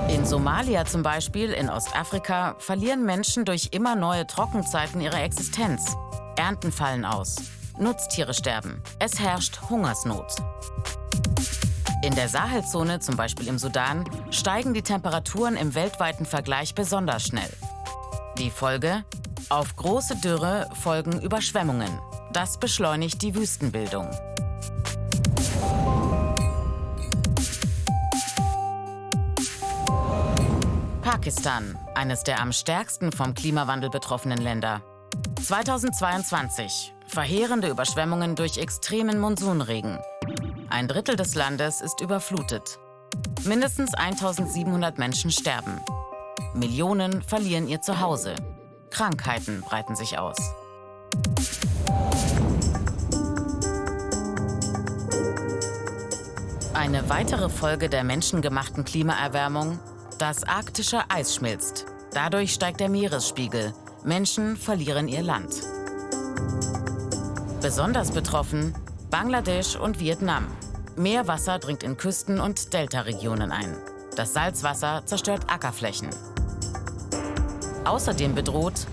In 0.08 0.24
Somalia 0.24 0.86
zum 0.86 1.02
Beispiel, 1.02 1.50
in 1.50 1.68
Ostafrika, 1.68 2.56
verlieren 2.58 3.04
Menschen 3.04 3.44
durch 3.44 3.68
immer 3.72 3.96
neue 3.96 4.26
Trockenzeiten 4.26 5.02
ihre 5.02 5.20
Existenz. 5.20 5.94
Ernten 6.36 6.72
fallen 6.72 7.04
aus. 7.04 7.36
Nutztiere 7.78 8.32
sterben. 8.32 8.82
Es 8.98 9.20
herrscht 9.20 9.60
Hungersnot. 9.68 10.36
In 12.00 12.14
der 12.14 12.28
Sahelzone, 12.28 13.00
zum 13.00 13.16
Beispiel 13.16 13.48
im 13.48 13.58
Sudan, 13.58 14.04
steigen 14.30 14.72
die 14.72 14.82
Temperaturen 14.82 15.56
im 15.56 15.74
weltweiten 15.74 16.26
Vergleich 16.26 16.74
besonders 16.74 17.24
schnell. 17.24 17.50
Die 18.38 18.50
Folge? 18.50 19.04
Auf 19.48 19.74
große 19.74 20.16
Dürre 20.16 20.68
folgen 20.80 21.20
Überschwemmungen. 21.20 21.90
Das 22.32 22.60
beschleunigt 22.60 23.20
die 23.22 23.34
Wüstenbildung. 23.34 24.08
Pakistan, 31.02 31.76
eines 31.96 32.22
der 32.22 32.40
am 32.40 32.52
stärksten 32.52 33.10
vom 33.10 33.34
Klimawandel 33.34 33.90
betroffenen 33.90 34.38
Länder. 34.38 34.82
2022 35.42 36.94
verheerende 37.08 37.68
Überschwemmungen 37.68 38.36
durch 38.36 38.58
extremen 38.58 39.18
Monsunregen. 39.18 39.98
Ein 40.70 40.86
Drittel 40.86 41.16
des 41.16 41.34
Landes 41.34 41.80
ist 41.80 42.00
überflutet. 42.02 42.78
Mindestens 43.44 43.94
1700 43.94 44.98
Menschen 44.98 45.30
sterben. 45.30 45.80
Millionen 46.52 47.22
verlieren 47.22 47.68
ihr 47.68 47.80
Zuhause. 47.80 48.34
Krankheiten 48.90 49.62
breiten 49.62 49.96
sich 49.96 50.18
aus. 50.18 50.36
Eine 56.74 57.08
weitere 57.08 57.48
Folge 57.48 57.88
der 57.88 58.04
menschengemachten 58.04 58.84
Klimaerwärmung, 58.84 59.78
das 60.18 60.44
arktische 60.44 61.00
Eis 61.08 61.34
schmilzt. 61.34 61.86
Dadurch 62.12 62.52
steigt 62.52 62.80
der 62.80 62.90
Meeresspiegel. 62.90 63.72
Menschen 64.04 64.56
verlieren 64.56 65.08
ihr 65.08 65.22
Land. 65.22 65.62
Besonders 67.62 68.12
betroffen 68.12 68.74
Bangladesch 69.10 69.74
und 69.74 70.00
Vietnam. 70.00 70.46
Meerwasser 70.96 71.58
dringt 71.58 71.82
in 71.82 71.96
Küsten- 71.96 72.40
und 72.40 72.74
Deltaregionen 72.74 73.52
ein. 73.52 73.74
Das 74.16 74.34
Salzwasser 74.34 75.02
zerstört 75.06 75.44
Ackerflächen. 75.48 76.10
Außerdem 77.86 78.34
bedroht 78.34 78.86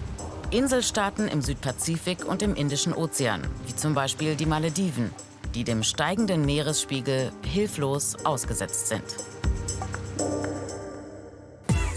Inselstaaten 0.52 1.28
im 1.28 1.42
Südpazifik 1.42 2.26
und 2.26 2.42
im 2.42 2.56
Indischen 2.56 2.94
Ozean, 2.94 3.42
wie 3.66 3.76
zum 3.76 3.94
Beispiel 3.94 4.36
die 4.36 4.46
Malediven, 4.46 5.14
die 5.54 5.66
dem 5.66 5.84
steigenden 5.84 6.46
Meeresspiegel 6.46 7.32
hilflos 7.44 8.16
ausgesetzt 8.24 8.88
sind. 8.88 9.04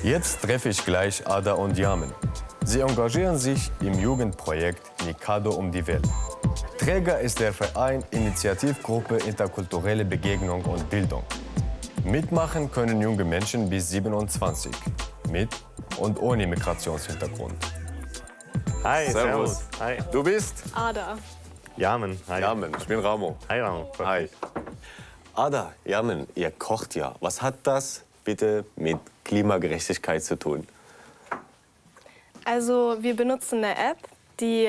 Jetzt 0.03 0.43
treffe 0.43 0.71
ich 0.71 0.85
gleich 0.85 1.25
Ada 1.27 1.53
und 1.53 1.79
Yamen. 1.79 2.13
Sie 2.65 2.81
engagieren 2.81 3.39
sich 3.39 3.71
im 3.81 3.97
Jugendprojekt 3.99 4.83
Mikado 5.07 5.51
um 5.53 5.71
die 5.71 5.87
Welt. 5.87 6.07
Träger 6.89 7.21
ist 7.21 7.39
der 7.39 7.53
Verein 7.53 8.03
Initiativgruppe 8.13 9.19
Interkulturelle 9.19 10.07
Begegnung 10.07 10.65
und 10.65 10.89
Bildung. 10.89 11.23
Mitmachen 12.03 12.71
können 12.71 13.03
junge 13.03 13.25
Menschen 13.25 13.69
bis 13.69 13.91
27, 13.91 14.73
mit 15.31 15.51
und 15.99 16.19
ohne 16.19 16.47
Migrationshintergrund. 16.47 17.53
Hi, 18.85 19.11
Servus. 19.11 19.59
servus. 19.59 19.81
Hi. 19.81 19.99
Du 20.11 20.23
bist? 20.23 20.65
Ada. 20.73 21.19
Yamen. 21.77 22.19
Hi. 22.27 22.41
Yamen, 22.41 22.73
ich 22.79 22.87
bin 22.87 23.01
Ramo. 23.01 23.37
Hi, 23.51 23.61
Ramo. 23.61 23.93
Hi. 23.99 24.31
Ada, 25.35 25.75
Yamen, 25.85 26.27
ihr 26.35 26.51
kocht 26.53 26.95
ja. 26.95 27.15
Was 27.21 27.43
hat 27.43 27.57
das 27.65 28.03
bitte 28.25 28.65
mit 28.77 28.97
Klimagerechtigkeit 29.25 30.25
zu 30.25 30.39
tun? 30.39 30.67
Also 32.47 32.97
wir 32.99 33.15
benutzen 33.15 33.63
eine 33.63 33.77
App, 33.77 33.99
die, 34.41 34.67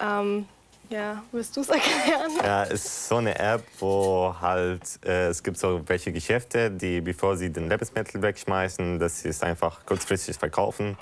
ähm, 0.00 0.48
ja, 0.90 1.22
willst 1.32 1.56
du 1.56 1.60
es 1.60 1.68
erklären? 1.68 2.32
Ja, 2.42 2.64
es 2.64 2.84
ist 2.84 3.08
so 3.08 3.16
eine 3.16 3.38
App, 3.38 3.64
wo 3.78 4.34
halt 4.40 4.82
äh, 5.04 5.28
es 5.28 5.42
gibt 5.42 5.58
so 5.58 5.82
welche 5.86 6.12
Geschäfte, 6.12 6.70
die 6.70 7.00
bevor 7.00 7.36
sie 7.36 7.50
den 7.50 7.68
Lebensmittel 7.68 8.22
wegschmeißen, 8.22 8.98
dass 8.98 9.20
sie 9.20 9.28
es 9.28 9.42
einfach 9.42 9.84
kurzfristig 9.86 10.36
verkaufen 10.36 10.96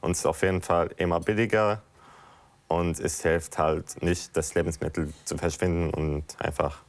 und 0.00 0.12
es 0.12 0.18
ist 0.18 0.26
auf 0.26 0.42
jeden 0.42 0.62
Fall 0.62 0.90
immer 0.96 1.20
billiger 1.20 1.82
und 2.68 3.00
es 3.00 3.22
hilft 3.22 3.58
halt 3.58 4.02
nicht, 4.02 4.36
das 4.36 4.54
Lebensmittel 4.54 5.12
zu 5.24 5.36
verschwinden 5.36 5.90
und 5.92 6.24
einfach 6.38 6.82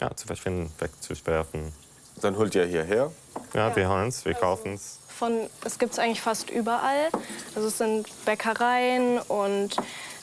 ja, 0.00 0.14
zu 0.16 0.26
verschwinden, 0.26 0.72
wegzuwerfen. 0.78 1.72
Dann 2.20 2.36
holt 2.36 2.54
ihr 2.54 2.64
hierher. 2.64 3.12
Ja, 3.54 3.74
wir 3.74 3.88
holen 3.88 4.08
es, 4.08 4.24
wir 4.24 4.34
kaufen 4.34 4.74
es. 4.74 4.98
Von, 5.08 5.48
es 5.64 5.78
gibt 5.78 5.92
es 5.92 5.98
eigentlich 5.98 6.20
fast 6.20 6.50
überall. 6.50 7.08
Also 7.54 7.68
es 7.68 7.78
sind 7.78 8.08
Bäckereien 8.24 9.18
und 9.18 9.76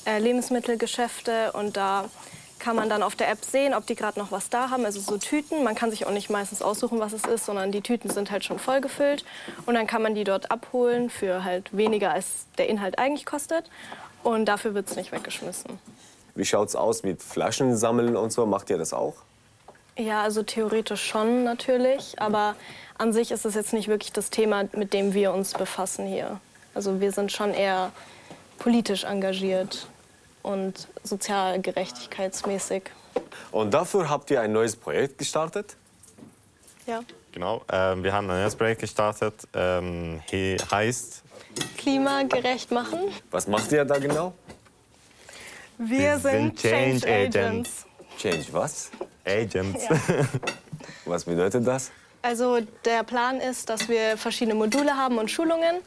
äh, 0.05 0.19
Lebensmittelgeschäfte 0.19 1.51
und 1.53 1.77
da 1.77 2.05
kann 2.59 2.75
man 2.75 2.89
dann 2.89 3.01
auf 3.01 3.15
der 3.15 3.29
App 3.29 3.43
sehen, 3.43 3.73
ob 3.73 3.85
die 3.87 3.95
gerade 3.95 4.19
noch 4.19 4.31
was 4.31 4.49
da 4.49 4.69
haben. 4.69 4.85
Also 4.85 4.99
so 4.99 5.17
Tüten. 5.17 5.63
Man 5.63 5.75
kann 5.75 5.91
sich 5.91 6.05
auch 6.05 6.11
nicht 6.11 6.29
meistens 6.29 6.61
aussuchen, 6.61 6.99
was 6.99 7.13
es 7.13 7.23
ist, 7.25 7.45
sondern 7.45 7.71
die 7.71 7.81
Tüten 7.81 8.09
sind 8.09 8.31
halt 8.31 8.43
schon 8.43 8.59
voll 8.59 8.81
gefüllt. 8.81 9.23
Und 9.65 9.75
dann 9.75 9.87
kann 9.87 10.01
man 10.01 10.13
die 10.13 10.25
dort 10.25 10.51
abholen 10.51 11.09
für 11.09 11.43
halt 11.43 11.75
weniger, 11.75 12.11
als 12.11 12.45
der 12.57 12.67
Inhalt 12.67 12.99
eigentlich 12.99 13.25
kostet. 13.25 13.65
Und 14.23 14.45
dafür 14.45 14.73
wird 14.73 14.89
es 14.89 14.95
nicht 14.95 15.11
weggeschmissen. 15.11 15.79
Wie 16.35 16.45
schaut's 16.45 16.75
aus 16.75 17.03
mit 17.03 17.23
Flaschen 17.23 17.75
sammeln 17.77 18.15
und 18.15 18.31
so? 18.31 18.45
Macht 18.45 18.69
ihr 18.69 18.77
das 18.77 18.93
auch? 18.93 19.15
Ja, 19.97 20.21
also 20.21 20.43
theoretisch 20.43 21.03
schon 21.03 21.43
natürlich, 21.43 22.21
aber 22.21 22.55
an 22.97 23.11
sich 23.11 23.31
ist 23.31 23.45
es 23.45 23.55
jetzt 23.55 23.73
nicht 23.73 23.87
wirklich 23.87 24.13
das 24.13 24.29
Thema, 24.29 24.65
mit 24.73 24.93
dem 24.93 25.13
wir 25.13 25.33
uns 25.33 25.53
befassen 25.53 26.05
hier. 26.05 26.39
Also 26.73 27.01
wir 27.01 27.11
sind 27.11 27.31
schon 27.31 27.53
eher 27.53 27.91
politisch 28.59 29.03
engagiert 29.03 29.87
und 30.43 30.87
sozialgerechtigkeitsmäßig. 31.03 32.83
Und 33.51 33.73
dafür 33.73 34.09
habt 34.09 34.29
ihr 34.31 34.41
ein 34.41 34.51
neues 34.51 34.75
Projekt 34.75 35.17
gestartet? 35.17 35.75
Ja. 36.85 37.01
Genau, 37.31 37.61
ähm, 37.71 38.03
wir 38.03 38.11
haben 38.13 38.29
ein 38.29 38.41
neues 38.41 38.55
Projekt 38.55 38.81
gestartet, 38.81 39.35
ähm, 39.53 40.21
he 40.29 40.57
heißt 40.71 41.23
Klimagerecht 41.77 42.71
machen. 42.71 42.99
Was 43.31 43.47
macht 43.47 43.71
ihr 43.71 43.85
da 43.85 43.97
genau? 43.97 44.33
Wir 45.77 45.99
Wir 45.99 46.19
sind 46.19 46.59
sind 46.59 46.59
Change 46.59 46.99
Change 47.01 47.39
Agents. 47.39 47.85
Change 48.17 48.45
was? 48.51 48.91
Agents. 49.25 49.83
Ja. 49.89 49.97
Was 51.05 51.23
bedeutet 51.23 51.65
das? 51.65 51.91
Also 52.21 52.59
der 52.85 53.03
Plan 53.03 53.39
ist, 53.39 53.69
dass 53.69 53.87
wir 53.87 54.17
verschiedene 54.17 54.55
Module 54.55 54.95
haben 54.97 55.17
und 55.17 55.31
Schulungen, 55.31 55.77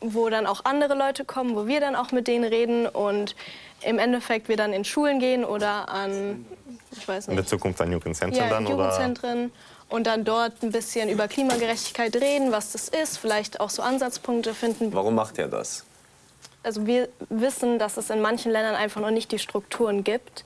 wo 0.00 0.28
dann 0.30 0.46
auch 0.46 0.64
andere 0.64 0.94
Leute 0.94 1.24
kommen, 1.24 1.54
wo 1.54 1.66
wir 1.66 1.80
dann 1.80 1.94
auch 1.94 2.12
mit 2.12 2.26
denen 2.26 2.44
reden 2.44 2.86
und 2.86 3.36
im 3.82 3.98
Endeffekt 3.98 4.48
wir 4.48 4.56
dann 4.56 4.72
in 4.72 4.84
Schulen 4.84 5.18
gehen 5.18 5.44
oder 5.44 5.88
an, 5.88 6.46
ich 6.92 7.06
weiß 7.06 7.28
In 7.28 7.34
der 7.34 7.42
nicht, 7.42 7.50
Zukunft 7.50 7.80
ein 7.80 7.92
Jugendzentrum 7.92 8.42
ja, 8.42 8.48
dann 8.48 8.66
oder? 8.66 8.76
Jugendzentren 8.76 9.52
und 9.88 10.06
dann 10.06 10.24
dort 10.24 10.62
ein 10.62 10.72
bisschen 10.72 11.08
über 11.08 11.28
Klimagerechtigkeit 11.28 12.14
reden, 12.16 12.52
was 12.52 12.72
das 12.72 12.88
ist, 12.88 13.18
vielleicht 13.18 13.60
auch 13.60 13.70
so 13.70 13.82
Ansatzpunkte 13.82 14.54
finden. 14.54 14.92
Warum 14.92 15.14
macht 15.14 15.38
ihr 15.38 15.48
das? 15.48 15.84
Also 16.62 16.86
wir 16.86 17.08
wissen, 17.30 17.78
dass 17.78 17.96
es 17.96 18.10
in 18.10 18.20
manchen 18.20 18.52
Ländern 18.52 18.74
einfach 18.74 19.00
noch 19.00 19.10
nicht 19.10 19.32
die 19.32 19.38
Strukturen 19.38 20.04
gibt, 20.04 20.44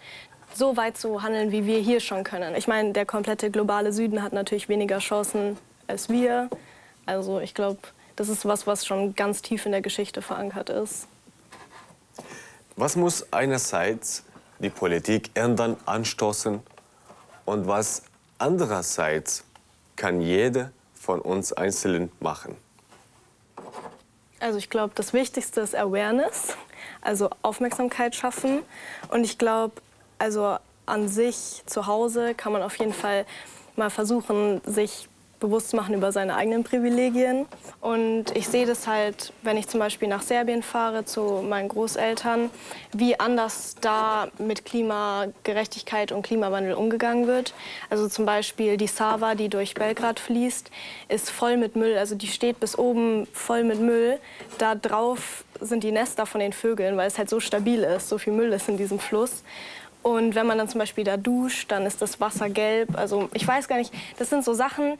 so 0.55 0.77
weit 0.77 0.97
zu 0.97 1.23
handeln, 1.23 1.51
wie 1.51 1.67
wir 1.67 1.79
hier 1.79 1.99
schon 1.99 2.23
können. 2.23 2.55
Ich 2.55 2.69
meine, 2.69 2.93
der 2.93 3.05
komplette 3.05 3.51
globale 3.51 3.93
Süden 3.93 4.23
hat 4.23 4.33
natürlich 4.33 4.69
weniger 4.69 4.99
Chancen 4.99 5.59
als 5.89 6.09
wir. 6.09 6.49
Also 7.07 7.41
ich 7.41 7.55
glaube, 7.55 7.81
das 8.17 8.29
ist 8.29 8.45
was, 8.45 8.67
was 8.67 8.87
schon 8.87 9.15
ganz 9.15 9.43
tief 9.43 9.67
in 9.67 9.73
der 9.73 9.83
Geschichte 9.83 10.23
verankert 10.23 10.71
ist. 10.71 11.07
Was 12.77 12.97
muss 12.97 13.33
einerseits 13.33 14.25
die 14.59 14.71
Politik 14.71 15.31
ändern, 15.35 15.77
anstoßen 15.87 16.61
und 17.45 17.67
was 17.67 18.03
andererseits 18.39 19.45
kann 19.97 20.21
jede 20.21 20.73
von 20.95 21.21
uns 21.21 21.53
Einzelnen 21.53 22.11
machen? 22.21 22.57
Also 24.41 24.59
ich 24.59 24.71
glaube, 24.71 24.93
das 24.95 25.13
Wichtigste 25.13 25.61
ist 25.61 25.75
Awareness, 25.75 26.57
also 27.01 27.31
Aufmerksamkeit 27.43 28.15
schaffen. 28.15 28.63
Und 29.09 29.25
ich 29.25 29.39
glaube, 29.39 29.75
also 30.19 30.59
an 30.87 31.09
sich 31.09 31.63
zu 31.67 31.87
Hause 31.87 32.35
kann 32.35 32.53
man 32.53 32.63
auf 32.63 32.77
jeden 32.79 32.93
Fall 32.93 33.25
mal 33.77 33.91
versuchen, 33.91 34.61
sich 34.67 35.09
bewusst 35.45 35.75
machen 35.75 35.95
über 35.95 36.11
seine 36.11 36.37
eigenen 36.37 36.65
Privilegien. 36.65 37.45
Und 37.83 38.35
ich 38.35 38.49
sehe 38.49 38.65
das 38.65 38.87
halt, 38.87 39.33
wenn 39.43 39.59
ich 39.59 39.69
zum 39.69 39.79
Beispiel 39.79 40.09
nach 40.09 40.23
Serbien 40.23 40.63
fahre 40.63 41.05
zu 41.05 41.45
meinen 41.47 41.69
Großeltern, 41.69 42.49
wie 42.93 43.21
anders 43.21 43.77
da 43.83 44.29
mit 44.39 44.65
Klimagerechtigkeit 44.65 46.13
und 46.13 46.23
Klimawandel 46.23 46.73
umgegangen 46.73 47.27
wird. 47.27 47.53
Also 47.91 48.09
zum 48.09 48.25
Beispiel 48.25 48.79
die 48.79 48.87
Sava, 48.87 49.35
die 49.35 49.51
durch 49.51 49.75
Belgrad 49.75 50.19
fließt, 50.19 50.71
ist 51.09 51.31
voll 51.31 51.59
mit 51.59 51.77
Müll. 51.77 51.99
Also 51.99 52.15
die 52.15 52.29
steht 52.29 52.59
bis 52.59 52.79
oben 52.79 53.27
voll 53.35 53.65
mit 53.65 53.81
Müll. 53.81 54.19
Da 54.57 54.75
drauf 54.75 55.45
sind 55.61 55.85
die 55.85 55.93
Nester 55.93 56.25
von 56.25 56.41
den 56.41 56.55
Vögeln, 56.55 56.97
weil 56.97 57.07
es 57.07 57.19
halt 57.19 57.29
so 57.29 57.39
stabil 57.39 57.83
ist, 57.83 58.09
so 58.09 58.17
viel 58.17 58.33
Müll 58.33 58.53
ist 58.55 58.71
in 58.71 58.79
diesem 58.79 58.99
Fluss. 58.99 59.43
Und 60.05 60.35
wenn 60.35 60.47
man 60.47 60.59
dann 60.59 60.69
zum 60.69 60.81
Beispiel 60.81 61.03
da 61.03 61.17
duscht, 61.17 61.73
dann 61.73 61.87
ist 61.87 62.03
das 62.03 62.21
Wasser 62.21 62.51
gelb. 62.51 62.91
Also 62.95 63.31
ich 63.33 63.49
weiß 63.49 63.69
gar 63.69 63.79
nicht, 63.79 63.91
das 64.19 64.29
sind 64.29 64.45
so 64.45 64.53
Sachen, 64.53 64.99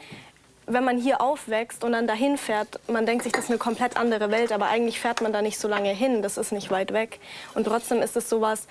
wenn 0.67 0.85
man 0.85 0.99
hier 0.99 1.21
aufwächst 1.21 1.85
und 1.85 1.93
dann 1.93 2.07
dahin 2.07 2.37
fährt, 2.39 2.81
man 2.89 3.07
denkt 3.07 3.25
sich, 3.25 3.33
das 3.33 3.45
ist 3.45 3.51
eine 3.51 3.59
komplett 3.59 3.97
andere 3.97 4.31
Welt, 4.31 4.53
aber 4.53 4.67
eigentlich 4.67 5.01
fährt 5.01 5.21
man 5.21 5.33
da 5.33 5.43
nicht 5.43 5.59
so 5.59 5.69
lange 5.69 5.91
hin, 5.91 6.23
das 6.23 6.37
ist 6.37 6.53
nicht 6.53 6.71
weit 6.71 6.93
weg. 6.93 7.21
Und 7.55 7.65
trotzdem 7.65 8.03
ist 8.03 8.17
es 8.17 8.29
sowas, 8.29 8.67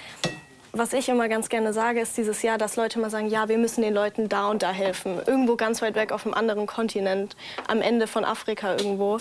was 0.71 0.91
ich 0.93 1.07
immer 1.07 1.29
ganz 1.29 1.50
gerne 1.50 1.71
sage, 1.71 2.01
ist 2.01 2.17
dieses 2.17 2.41
Jahr, 2.41 2.57
dass 2.57 2.75
Leute 2.75 3.00
mal 3.00 3.12
sagen, 3.12 3.27
ja, 3.27 3.47
wir 3.47 3.59
müssen 3.59 3.83
den 3.83 3.93
Leuten 3.93 4.27
da 4.27 4.50
und 4.50 4.63
da 4.63 4.71
helfen. 4.71 5.21
Irgendwo 5.27 5.55
ganz 5.55 5.83
weit 5.83 5.93
weg 5.93 6.12
auf 6.12 6.25
einem 6.25 6.33
anderen 6.33 6.65
Kontinent, 6.65 7.35
am 7.67 7.79
Ende 7.79 8.07
von 8.07 8.25
Afrika 8.25 8.71
irgendwo. 8.75 9.19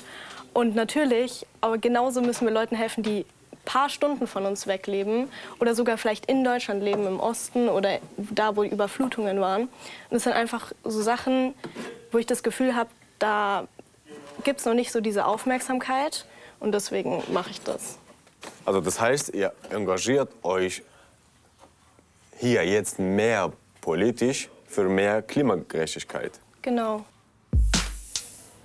Und 0.55 0.75
natürlich, 0.75 1.47
aber 1.61 1.77
genauso 1.77 2.23
müssen 2.23 2.47
wir 2.47 2.53
Leuten 2.53 2.75
helfen, 2.75 3.03
die 3.03 3.27
paar 3.65 3.89
Stunden 3.89 4.27
von 4.27 4.45
uns 4.47 4.67
wegleben 4.67 5.29
oder 5.61 5.75
sogar 5.75 5.99
vielleicht 5.99 6.27
in 6.27 6.43
Deutschland 6.43 6.83
leben, 6.83 7.07
im 7.07 7.21
Osten 7.21 7.69
oder 7.69 7.99
da, 8.17 8.57
wo 8.57 8.65
Überflutungen 8.65 9.41
waren. 9.41 9.63
Und 9.63 9.71
das 10.11 10.25
sind 10.25 10.33
einfach 10.33 10.73
so 10.85 11.03
Sachen, 11.03 11.55
wo 12.13 12.19
ich 12.19 12.27
das 12.27 12.43
Gefühl 12.43 12.75
habe, 12.77 12.91
da 13.19 13.67
gibt 14.45 14.61
es 14.61 14.67
noch 14.67 14.75
nicht 14.75 14.93
so 14.93 15.01
diese 15.01 15.27
Aufmerksamkeit 15.27 16.27
und 16.61 16.73
deswegen 16.73 17.23
mache 17.33 17.51
ich 17.51 17.61
das. 17.63 17.99
Also 18.65 18.81
das 18.81 19.01
heißt, 19.01 19.35
ihr 19.35 19.53
engagiert 19.71 20.31
euch 20.43 20.83
hier 22.39 22.65
jetzt 22.65 22.99
mehr 22.99 23.53
politisch 23.81 24.49
für 24.67 24.89
mehr 24.89 25.23
Klimagerechtigkeit. 25.23 26.33
Genau. 26.63 27.05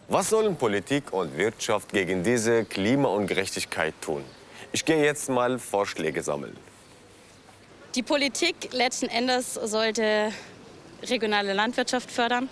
Was 0.09 0.29
sollen 0.29 0.55
Politik 0.55 1.11
und 1.11 1.35
Wirtschaft 1.37 1.91
gegen 1.91 2.23
diese 2.23 2.63
Klimaungerechtigkeit 2.65 3.93
tun? 4.01 4.23
Ich 4.71 4.85
gehe 4.85 5.03
jetzt 5.03 5.29
mal 5.29 5.59
Vorschläge 5.59 6.23
sammeln. 6.23 6.55
Die 7.95 8.03
Politik 8.03 8.71
letzten 8.71 9.07
Endes 9.07 9.55
sollte 9.55 10.31
regionale 11.03 11.53
Landwirtschaft 11.53 12.09
fördern, 12.09 12.47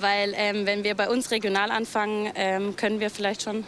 weil 0.00 0.32
ähm, 0.36 0.66
wenn 0.66 0.84
wir 0.84 0.94
bei 0.94 1.08
uns 1.08 1.30
regional 1.30 1.70
anfangen, 1.70 2.30
ähm, 2.34 2.76
können 2.76 3.00
wir 3.00 3.10
vielleicht 3.10 3.42
schon 3.42 3.64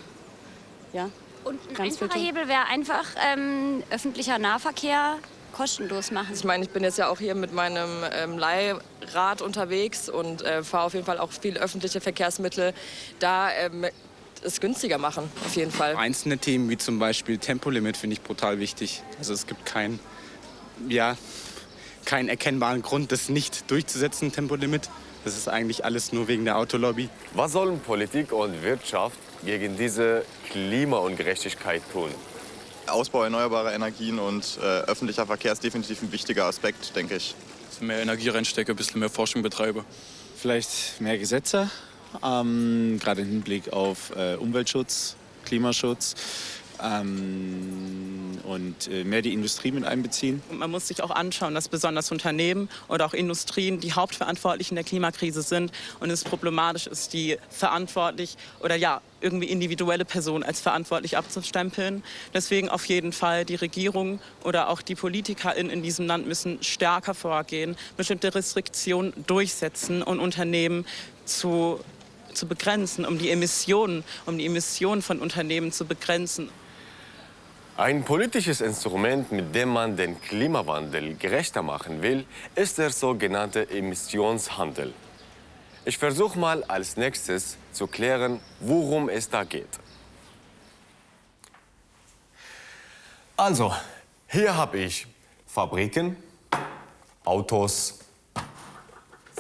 ja, 0.92 1.10
Und 1.44 1.60
ein 1.68 1.74
Ganz 1.74 1.94
einfacher 1.94 2.18
tun. 2.18 2.22
Hebel 2.22 2.48
wäre 2.48 2.66
einfach 2.66 3.06
ähm, 3.32 3.82
öffentlicher 3.90 4.38
Nahverkehr 4.38 5.18
kostenlos 5.52 6.10
machen. 6.10 6.34
Ich 6.34 6.44
meine, 6.44 6.64
ich 6.64 6.70
bin 6.70 6.82
jetzt 6.82 6.98
ja 6.98 7.08
auch 7.08 7.18
hier 7.18 7.34
mit 7.34 7.52
meinem 7.52 8.04
ähm, 8.12 8.38
Leihrad 8.38 9.42
unterwegs 9.42 10.08
und 10.08 10.42
äh, 10.42 10.62
fahre 10.62 10.84
auf 10.84 10.94
jeden 10.94 11.06
Fall 11.06 11.18
auch 11.18 11.30
viel 11.30 11.58
öffentliche 11.58 12.00
Verkehrsmittel. 12.00 12.72
Da 13.18 13.50
ähm, 13.52 13.86
es 14.42 14.60
günstiger 14.60 14.98
machen, 14.98 15.30
auf 15.44 15.54
jeden 15.54 15.70
Fall. 15.70 15.94
Einzelne 15.96 16.38
Themen 16.38 16.68
wie 16.68 16.78
zum 16.78 16.98
Beispiel 16.98 17.38
Tempolimit 17.38 17.96
finde 17.96 18.14
ich 18.14 18.22
brutal 18.22 18.58
wichtig. 18.58 19.02
Also 19.18 19.32
es 19.34 19.46
gibt 19.46 19.66
keinen, 19.66 20.00
ja, 20.88 21.16
keinen 22.04 22.28
erkennbaren 22.28 22.82
Grund, 22.82 23.12
das 23.12 23.28
nicht 23.28 23.70
durchzusetzen, 23.70 24.32
Tempolimit. 24.32 24.88
Das 25.24 25.36
ist 25.36 25.48
eigentlich 25.48 25.84
alles 25.84 26.12
nur 26.12 26.26
wegen 26.28 26.44
der 26.44 26.58
Autolobby. 26.58 27.08
Was 27.34 27.52
sollen 27.52 27.78
Politik 27.80 28.32
und 28.32 28.62
Wirtschaft 28.62 29.18
gegen 29.44 29.76
diese 29.76 30.24
Klimaungerechtigkeit 30.50 31.82
tun? 31.92 32.10
Ausbau 32.88 33.22
erneuerbarer 33.22 33.72
Energien 33.72 34.18
und 34.18 34.58
äh, 34.60 34.64
öffentlicher 34.64 35.26
Verkehr 35.26 35.52
ist 35.52 35.62
definitiv 35.62 36.02
ein 36.02 36.10
wichtiger 36.10 36.46
Aspekt, 36.46 36.94
denke 36.96 37.16
ich. 37.16 37.34
Mehr 37.80 38.00
Energie 38.00 38.28
reinstecke, 38.28 38.72
ein 38.72 38.76
bisschen 38.76 39.00
mehr 39.00 39.10
Forschung 39.10 39.42
betreibe. 39.42 39.84
Vielleicht 40.36 41.00
mehr 41.00 41.18
Gesetze, 41.18 41.70
ähm, 42.24 42.98
gerade 43.00 43.22
im 43.22 43.28
Hinblick 43.28 43.72
auf 43.72 44.12
äh, 44.16 44.34
Umweltschutz, 44.34 45.16
Klimaschutz 45.44 46.14
ähm, 46.82 48.38
und 48.44 48.88
äh, 48.88 49.04
mehr 49.04 49.22
die 49.22 49.32
Industrie 49.32 49.72
mit 49.72 49.84
einbeziehen. 49.84 50.42
Man 50.50 50.70
muss 50.70 50.88
sich 50.88 51.02
auch 51.02 51.10
anschauen, 51.10 51.54
dass 51.54 51.68
besonders 51.68 52.10
Unternehmen 52.10 52.68
oder 52.88 53.06
auch 53.06 53.14
Industrien 53.14 53.80
die 53.80 53.92
Hauptverantwortlichen 53.92 54.74
der 54.74 54.84
Klimakrise 54.84 55.42
sind 55.42 55.72
und 56.00 56.10
es 56.10 56.24
problematisch 56.24 56.86
ist, 56.86 57.12
die 57.12 57.38
verantwortlich 57.50 58.36
oder 58.60 58.74
ja 58.74 59.00
irgendwie 59.20 59.46
individuelle 59.46 60.04
Personen 60.04 60.42
als 60.42 60.60
verantwortlich 60.60 61.16
abzustempeln. 61.16 62.02
Deswegen 62.34 62.68
auf 62.68 62.84
jeden 62.86 63.12
Fall 63.12 63.44
die 63.44 63.54
Regierung 63.54 64.20
oder 64.42 64.68
auch 64.68 64.82
die 64.82 64.96
PolitikerInnen 64.96 65.70
in 65.70 65.82
diesem 65.82 66.06
Land 66.06 66.26
müssen 66.26 66.62
stärker 66.62 67.14
vorgehen, 67.14 67.76
bestimmte 67.96 68.34
Restriktionen 68.34 69.12
durchsetzen 69.26 70.02
und 70.02 70.18
Unternehmen 70.18 70.84
zu 71.24 71.78
zu 72.34 72.46
begrenzen, 72.46 73.04
um 73.04 73.18
die 73.18 73.30
Emissionen, 73.30 74.04
um 74.24 74.38
die 74.38 74.46
Emissionen 74.46 75.02
von 75.02 75.18
Unternehmen 75.18 75.70
zu 75.70 75.84
begrenzen. 75.84 76.48
Ein 77.76 78.04
politisches 78.04 78.60
Instrument, 78.60 79.32
mit 79.32 79.54
dem 79.54 79.70
man 79.70 79.96
den 79.96 80.20
Klimawandel 80.20 81.16
gerechter 81.16 81.62
machen 81.62 82.02
will, 82.02 82.26
ist 82.54 82.76
der 82.76 82.90
sogenannte 82.90 83.70
Emissionshandel. 83.70 84.92
Ich 85.86 85.96
versuche 85.96 86.38
mal 86.38 86.62
als 86.64 86.98
nächstes 86.98 87.56
zu 87.72 87.86
klären, 87.86 88.40
worum 88.60 89.08
es 89.08 89.30
da 89.30 89.44
geht. 89.44 89.80
Also, 93.38 93.74
hier 94.28 94.54
habe 94.54 94.78
ich 94.78 95.06
Fabriken, 95.46 96.16
Autos, 97.24 98.00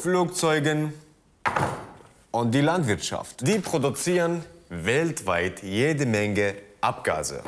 Flugzeugen 0.00 0.94
und 2.30 2.50
die 2.52 2.62
Landwirtschaft. 2.62 3.46
Die 3.46 3.58
produzieren 3.58 4.42
weltweit 4.70 5.62
jede 5.62 6.06
Menge 6.06 6.54
Abgase. 6.80 7.42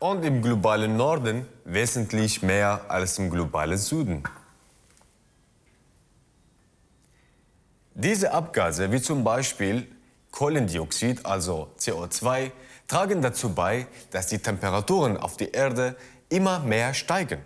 Und 0.00 0.24
im 0.24 0.40
globalen 0.40 0.96
Norden 0.96 1.46
wesentlich 1.64 2.42
mehr 2.42 2.80
als 2.88 3.18
im 3.18 3.30
globalen 3.30 3.76
Süden. 3.76 4.24
Diese 7.94 8.32
Abgase, 8.32 8.90
wie 8.90 9.02
zum 9.02 9.22
Beispiel 9.22 9.86
Kohlendioxid, 10.30 11.26
also 11.26 11.70
CO2, 11.78 12.50
tragen 12.88 13.20
dazu 13.20 13.52
bei, 13.54 13.86
dass 14.10 14.28
die 14.28 14.38
Temperaturen 14.38 15.18
auf 15.18 15.36
der 15.36 15.52
Erde 15.52 15.96
immer 16.30 16.60
mehr 16.60 16.94
steigen. 16.94 17.40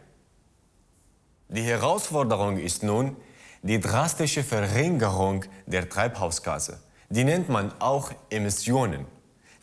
Die 1.49 1.63
Herausforderung 1.63 2.59
ist 2.59 2.85
nun 2.85 3.17
die 3.63 3.81
drastische 3.81 4.45
Verringerung 4.45 5.45
der 5.67 5.89
Treibhausgase. 5.89 6.79
Die 7.09 7.25
nennt 7.25 7.49
man 7.49 7.73
auch 7.81 8.13
Emissionen. 8.31 9.07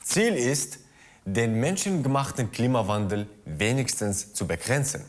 Ziel 0.04 0.36
ist, 0.36 0.80
den 1.26 1.60
menschengemachten 1.60 2.52
Klimawandel 2.52 3.28
wenigstens 3.46 4.34
zu 4.34 4.48
begrenzen. 4.48 5.06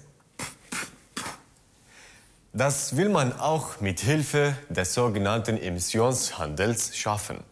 Das 2.53 2.97
will 2.97 3.09
man 3.09 3.39
auch 3.39 3.81
mit 3.81 4.01
Hilfe 4.01 4.55
des 4.69 4.93
sogenannten 4.93 5.57
Emissionshandels 5.57 6.95
schaffen. 6.95 7.43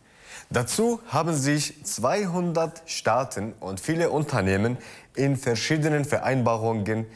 Dazu 0.51 1.01
haben 1.09 1.35
sich 1.35 1.83
200 1.85 2.83
Staaten 2.85 3.55
und 3.61 3.81
viele 3.81 4.11
Unternehmen 4.11 4.77
in 5.15 5.37
verschiedenen 5.37 6.05
Vereinbarungen 6.05 7.07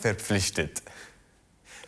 verpflichtet. 0.00 0.82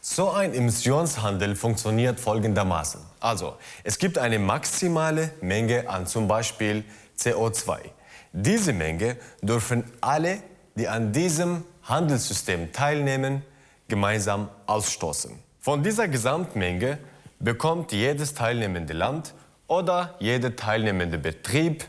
So 0.01 0.31
ein 0.31 0.55
Emissionshandel 0.55 1.55
funktioniert 1.55 2.19
folgendermaßen. 2.19 3.01
Also, 3.21 3.57
es 3.85 3.99
gibt 3.99 4.19
eine 4.19 4.39
maximale 4.39 5.33
Menge 5.41 5.89
an 5.89 6.07
zum 6.07 6.27
Beispiel 6.27 6.85
CO2. 7.19 7.91
Diese 8.39 8.75
Menge 8.75 9.17
dürfen 9.41 9.85
alle, 10.03 10.43
die 10.75 10.89
an 10.89 11.11
diesem 11.11 11.65
Handelssystem 11.85 12.71
teilnehmen, 12.71 13.43
gemeinsam 13.89 14.51
ausstoßen. 14.67 15.33
Von 15.59 15.83
dieser 15.83 16.07
Gesamtmenge 16.07 16.99
bekommt 17.39 17.93
jedes 17.93 18.35
teilnehmende 18.35 18.93
Land 18.93 19.33
oder 19.69 20.17
jeder 20.19 20.55
teilnehmende 20.55 21.17
Betrieb 21.17 21.87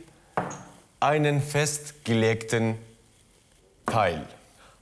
einen 1.02 1.42
festgelegten 1.42 2.76
Teil. 3.86 4.26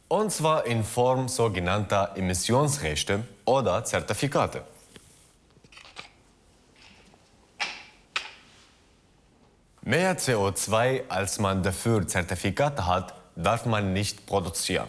Und 0.08 0.32
zwar 0.32 0.68
in 0.68 0.84
Form 0.84 1.28
sogenannter 1.28 2.12
Emissionsrechte 2.16 3.24
oder 3.44 3.84
Zertifikate. 3.84 4.62
Mehr 9.88 10.18
CO2 10.18 11.10
als 11.10 11.38
man 11.38 11.62
dafür 11.62 12.08
Zertifikate 12.08 12.88
hat, 12.88 13.14
darf 13.36 13.68
man 13.68 13.94
nicht 13.94 14.26
produzieren. 14.26 14.88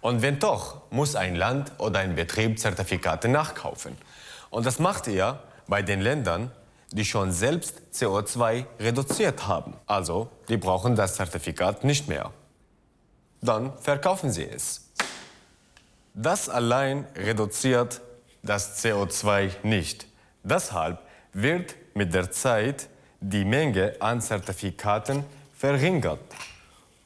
Und 0.00 0.22
wenn 0.22 0.38
doch, 0.38 0.82
muss 0.92 1.16
ein 1.16 1.34
Land 1.34 1.72
oder 1.78 1.98
ein 1.98 2.14
Betrieb 2.14 2.60
Zertifikate 2.60 3.26
nachkaufen. 3.26 3.98
Und 4.50 4.66
das 4.66 4.78
macht 4.78 5.08
er 5.08 5.42
bei 5.66 5.82
den 5.82 6.00
Ländern, 6.00 6.52
die 6.92 7.04
schon 7.04 7.32
selbst 7.32 7.82
CO2 7.92 8.66
reduziert 8.78 9.48
haben. 9.48 9.74
Also, 9.86 10.30
die 10.48 10.58
brauchen 10.58 10.94
das 10.94 11.16
Zertifikat 11.16 11.82
nicht 11.82 12.06
mehr. 12.06 12.30
Dann 13.40 13.76
verkaufen 13.78 14.30
sie 14.30 14.44
es. 14.44 14.92
Das 16.14 16.48
allein 16.48 17.04
reduziert 17.16 18.00
das 18.44 18.80
CO2 18.84 19.50
nicht. 19.64 20.06
Deshalb 20.44 21.00
wird 21.32 21.74
mit 21.94 22.14
der 22.14 22.30
Zeit 22.30 22.88
die 23.22 23.44
Menge 23.44 23.94
an 24.00 24.20
Zertifikaten 24.20 25.24
verringert. 25.56 26.20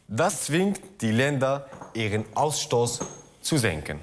Das 0.09 0.47
zwingt 0.47 0.81
die 1.01 1.13
Länder, 1.13 1.69
ihren 1.95 2.25
Ausstoß 2.35 3.01
zu 3.43 3.59
senken. 3.59 4.01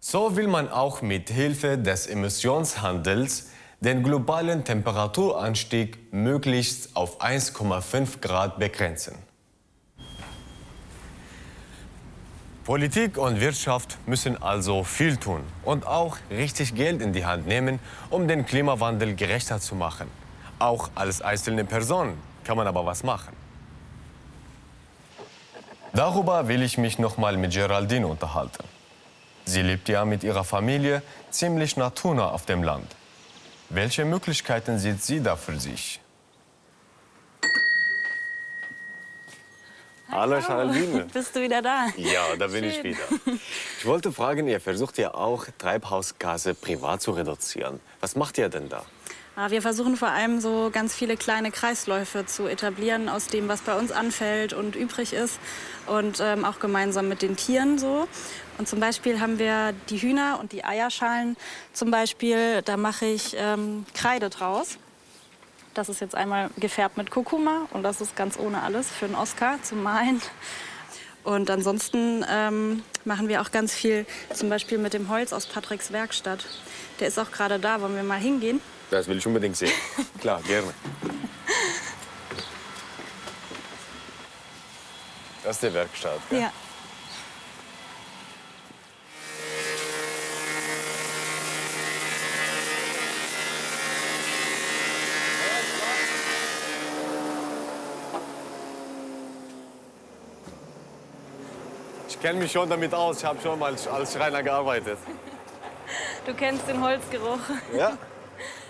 So 0.00 0.36
will 0.36 0.48
man 0.48 0.68
auch 0.68 1.02
mit 1.02 1.30
Hilfe 1.30 1.78
des 1.78 2.06
Emissionshandels 2.06 3.50
den 3.80 4.02
globalen 4.02 4.64
Temperaturanstieg 4.64 6.12
möglichst 6.12 6.96
auf 6.96 7.20
1,5 7.20 8.20
Grad 8.20 8.58
begrenzen. 8.58 9.16
Politik 12.68 13.16
und 13.16 13.40
Wirtschaft 13.40 13.96
müssen 14.04 14.42
also 14.42 14.84
viel 14.84 15.16
tun 15.16 15.42
und 15.64 15.86
auch 15.86 16.18
richtig 16.30 16.74
Geld 16.74 17.00
in 17.00 17.14
die 17.14 17.24
Hand 17.24 17.46
nehmen, 17.46 17.78
um 18.10 18.28
den 18.28 18.44
Klimawandel 18.44 19.14
gerechter 19.14 19.58
zu 19.58 19.74
machen. 19.74 20.06
Auch 20.58 20.90
als 20.94 21.22
einzelne 21.22 21.64
Person 21.64 22.18
kann 22.44 22.58
man 22.58 22.66
aber 22.66 22.84
was 22.84 23.02
machen. 23.04 23.34
Darüber 25.94 26.46
will 26.48 26.60
ich 26.60 26.76
mich 26.76 26.98
noch 26.98 27.16
mal 27.16 27.38
mit 27.38 27.54
Geraldine 27.54 28.06
unterhalten. 28.06 28.64
Sie 29.46 29.62
lebt 29.62 29.88
ja 29.88 30.04
mit 30.04 30.22
ihrer 30.22 30.44
Familie 30.44 31.00
ziemlich 31.30 31.78
naturnah 31.78 32.28
auf 32.28 32.44
dem 32.44 32.62
Land. 32.62 32.94
Welche 33.70 34.04
Möglichkeiten 34.04 34.78
sieht 34.78 35.02
sie 35.02 35.22
da 35.22 35.36
für 35.36 35.58
sich? 35.58 36.02
Hallo 40.10 40.38
Geraldine. 40.40 41.06
Bist 41.12 41.36
du 41.36 41.42
wieder 41.42 41.60
da? 41.62 41.86
Ja, 41.96 42.36
da 42.38 42.46
bin 42.46 42.64
ich 42.64 42.74
Schön. 42.76 42.84
wieder. 42.84 42.98
Ich 43.78 43.86
wollte 43.86 44.10
fragen, 44.10 44.48
ihr 44.48 44.60
versucht 44.60 44.98
ja 44.98 45.14
auch 45.14 45.46
Treibhausgase 45.58 46.54
privat 46.54 47.00
zu 47.00 47.12
reduzieren. 47.12 47.78
Was 48.00 48.16
macht 48.16 48.36
ihr 48.38 48.48
denn 48.48 48.68
da? 48.68 48.84
Ah, 49.36 49.50
Wir 49.50 49.62
versuchen 49.62 49.96
vor 49.96 50.08
allem 50.08 50.40
so 50.40 50.70
ganz 50.72 50.94
viele 50.94 51.16
kleine 51.16 51.52
Kreisläufe 51.52 52.26
zu 52.26 52.48
etablieren 52.48 53.08
aus 53.08 53.28
dem, 53.28 53.46
was 53.46 53.60
bei 53.60 53.78
uns 53.78 53.92
anfällt 53.92 54.52
und 54.52 54.74
übrig 54.74 55.12
ist 55.12 55.38
und 55.86 56.18
ähm, 56.20 56.44
auch 56.44 56.58
gemeinsam 56.58 57.08
mit 57.08 57.22
den 57.22 57.36
Tieren 57.36 57.78
so. 57.78 58.08
Und 58.58 58.66
zum 58.68 58.80
Beispiel 58.80 59.20
haben 59.20 59.38
wir 59.38 59.74
die 59.90 60.02
Hühner 60.02 60.38
und 60.40 60.50
die 60.50 60.64
Eierschalen 60.64 61.36
zum 61.72 61.92
Beispiel, 61.92 62.62
da 62.62 62.76
mache 62.76 63.06
ich 63.06 63.36
ähm, 63.38 63.86
Kreide 63.94 64.28
draus. 64.28 64.78
Das 65.78 65.88
ist 65.88 66.00
jetzt 66.00 66.16
einmal 66.16 66.50
gefärbt 66.56 66.96
mit 66.96 67.08
Kurkuma 67.08 67.68
und 67.70 67.84
das 67.84 68.00
ist 68.00 68.16
ganz 68.16 68.36
ohne 68.36 68.62
alles 68.64 68.90
für 68.90 69.04
einen 69.04 69.14
Oscar 69.14 69.62
zum 69.62 69.80
Malen. 69.84 70.20
Und 71.22 71.50
ansonsten 71.50 72.26
ähm, 72.28 72.82
machen 73.04 73.28
wir 73.28 73.40
auch 73.40 73.52
ganz 73.52 73.72
viel 73.74 74.04
zum 74.34 74.48
Beispiel 74.48 74.78
mit 74.78 74.92
dem 74.92 75.08
Holz 75.08 75.32
aus 75.32 75.46
Patricks 75.46 75.92
Werkstatt. 75.92 76.44
Der 76.98 77.06
ist 77.06 77.16
auch 77.16 77.30
gerade 77.30 77.60
da, 77.60 77.80
wollen 77.80 77.94
wir 77.94 78.02
mal 78.02 78.18
hingehen? 78.18 78.60
Das 78.90 79.06
will 79.06 79.18
ich 79.18 79.26
unbedingt 79.28 79.56
sehen. 79.56 79.70
Klar, 80.20 80.42
gerne. 80.42 80.74
Das 85.44 85.54
ist 85.54 85.62
die 85.62 85.72
Werkstatt. 85.72 86.18
gell? 86.28 86.40
Ja. 86.40 86.52
Ich 102.18 102.22
kenne 102.22 102.40
mich 102.40 102.50
schon 102.50 102.68
damit 102.68 102.92
aus. 102.92 103.18
Ich 103.18 103.24
habe 103.24 103.40
schon 103.40 103.56
mal 103.60 103.72
als 103.92 104.12
Schreiner 104.12 104.42
gearbeitet. 104.42 104.98
Du 106.26 106.34
kennst 106.34 106.66
den 106.66 106.82
Holzgeruch. 106.82 107.38
Ja? 107.76 107.96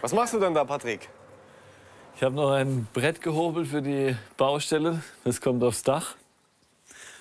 Was 0.02 0.12
machst 0.12 0.34
du 0.34 0.38
denn 0.38 0.52
da, 0.52 0.64
Patrick? 0.64 1.08
Ich 2.14 2.22
habe 2.22 2.34
noch 2.34 2.50
ein 2.50 2.86
Brett 2.92 3.22
gehobelt 3.22 3.68
für 3.68 3.80
die 3.80 4.14
Baustelle. 4.36 5.02
Das 5.24 5.40
kommt 5.40 5.64
aufs 5.64 5.82
Dach. 5.82 6.16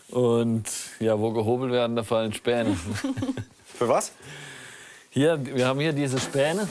Und 0.09 0.65
ja, 0.99 1.17
wo 1.17 1.31
gehobelt 1.31 1.71
werden, 1.71 1.95
da 1.95 2.03
fallen 2.03 2.33
Späne. 2.33 2.75
für 3.65 3.87
was? 3.87 4.11
Hier, 5.09 5.39
wir 5.45 5.65
haben 5.65 5.79
hier 5.79 5.93
diese 5.93 6.19
Späne. 6.19 6.67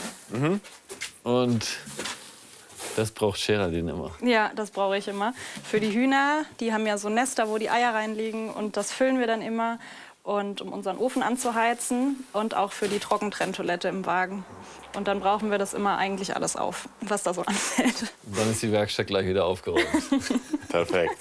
Und 1.25 1.67
das 2.97 3.11
braucht 3.11 3.45
Geraldine 3.47 3.93
immer. 3.93 4.11
Ja, 4.23 4.51
das 4.57 4.71
brauche 4.71 4.97
ich 4.97 5.07
immer. 5.09 5.35
Für 5.65 5.81
die 5.81 5.93
Hühner, 5.93 6.45
die 6.61 6.73
haben 6.73 6.87
ja 6.87 6.99
so 6.99 7.09
Nester, 7.09 7.49
wo 7.49 7.59
die 7.59 7.71
Eier 7.71 7.95
reinliegen 7.95 8.51
und 8.51 8.77
das 8.77 8.93
füllen 8.93 9.21
wir 9.21 9.27
dann 9.27 9.43
immer. 9.43 9.79
Und 10.23 10.61
um 10.61 10.73
unseren 10.73 10.99
Ofen 10.99 11.23
anzuheizen 11.23 12.25
und 12.33 12.57
auch 12.57 12.73
für 12.73 12.89
die 12.89 12.99
Trockentrenntoilette 12.99 13.87
im 13.87 14.07
Wagen. 14.07 14.45
Und 14.97 15.07
dann 15.07 15.21
brauchen 15.21 15.53
wir 15.53 15.59
das 15.59 15.73
immer 15.73 15.99
eigentlich 15.99 16.35
alles 16.35 16.57
auf, 16.57 16.89
was 17.01 17.23
da 17.23 17.33
so 17.33 17.43
anfällt. 17.47 18.13
Und 18.25 18.37
dann 18.37 18.51
ist 18.51 18.61
die 18.61 18.73
Werkstatt 18.73 19.07
gleich 19.07 19.29
wieder 19.29 19.45
aufgeräumt. 19.45 19.87
Perfekt. 20.69 21.19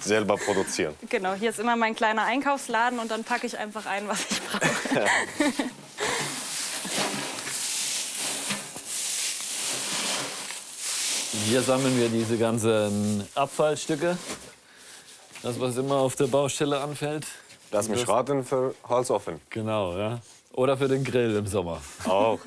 Selber 0.00 0.36
produzieren. 0.36 0.94
Genau, 1.08 1.34
hier 1.34 1.50
ist 1.50 1.60
immer 1.60 1.76
mein 1.76 1.94
kleiner 1.94 2.24
Einkaufsladen 2.24 2.98
und 2.98 3.08
dann 3.10 3.22
packe 3.22 3.46
ich 3.46 3.56
einfach 3.56 3.86
ein, 3.86 4.08
was 4.08 4.28
ich 4.28 4.42
brauche. 4.42 5.06
Hier 11.46 11.60
sammeln 11.62 11.98
wir 11.98 12.08
diese 12.08 12.38
ganzen 12.38 13.24
Abfallstücke. 13.34 14.16
Das, 15.42 15.60
was 15.60 15.76
immer 15.76 15.96
auf 15.96 16.16
der 16.16 16.26
Baustelle 16.26 16.80
anfällt. 16.80 17.26
Lass 17.70 17.88
mich 17.88 18.00
Das- 18.00 18.08
raten 18.08 18.44
für 18.44 18.74
Holzofen. 18.88 19.40
Genau, 19.50 19.96
ja. 19.98 20.20
Oder 20.52 20.76
für 20.76 20.88
den 20.88 21.04
Grill 21.04 21.36
im 21.36 21.46
Sommer. 21.46 21.80
Auch. 22.06 22.38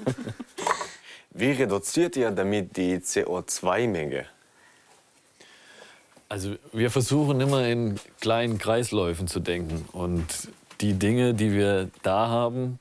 Wie 1.31 1.51
reduziert 1.51 2.15
ihr 2.15 2.31
damit 2.31 2.75
die 2.77 2.97
CO2-Menge? 2.97 4.25
Also 6.29 6.55
wir 6.73 6.89
versuchen 6.89 7.39
immer 7.39 7.67
in 7.67 7.99
kleinen 8.19 8.57
Kreisläufen 8.57 9.27
zu 9.27 9.39
denken 9.39 9.87
und 9.93 10.25
die 10.81 10.93
Dinge, 10.93 11.33
die 11.33 11.53
wir 11.53 11.89
da 12.03 12.27
haben, 12.27 12.79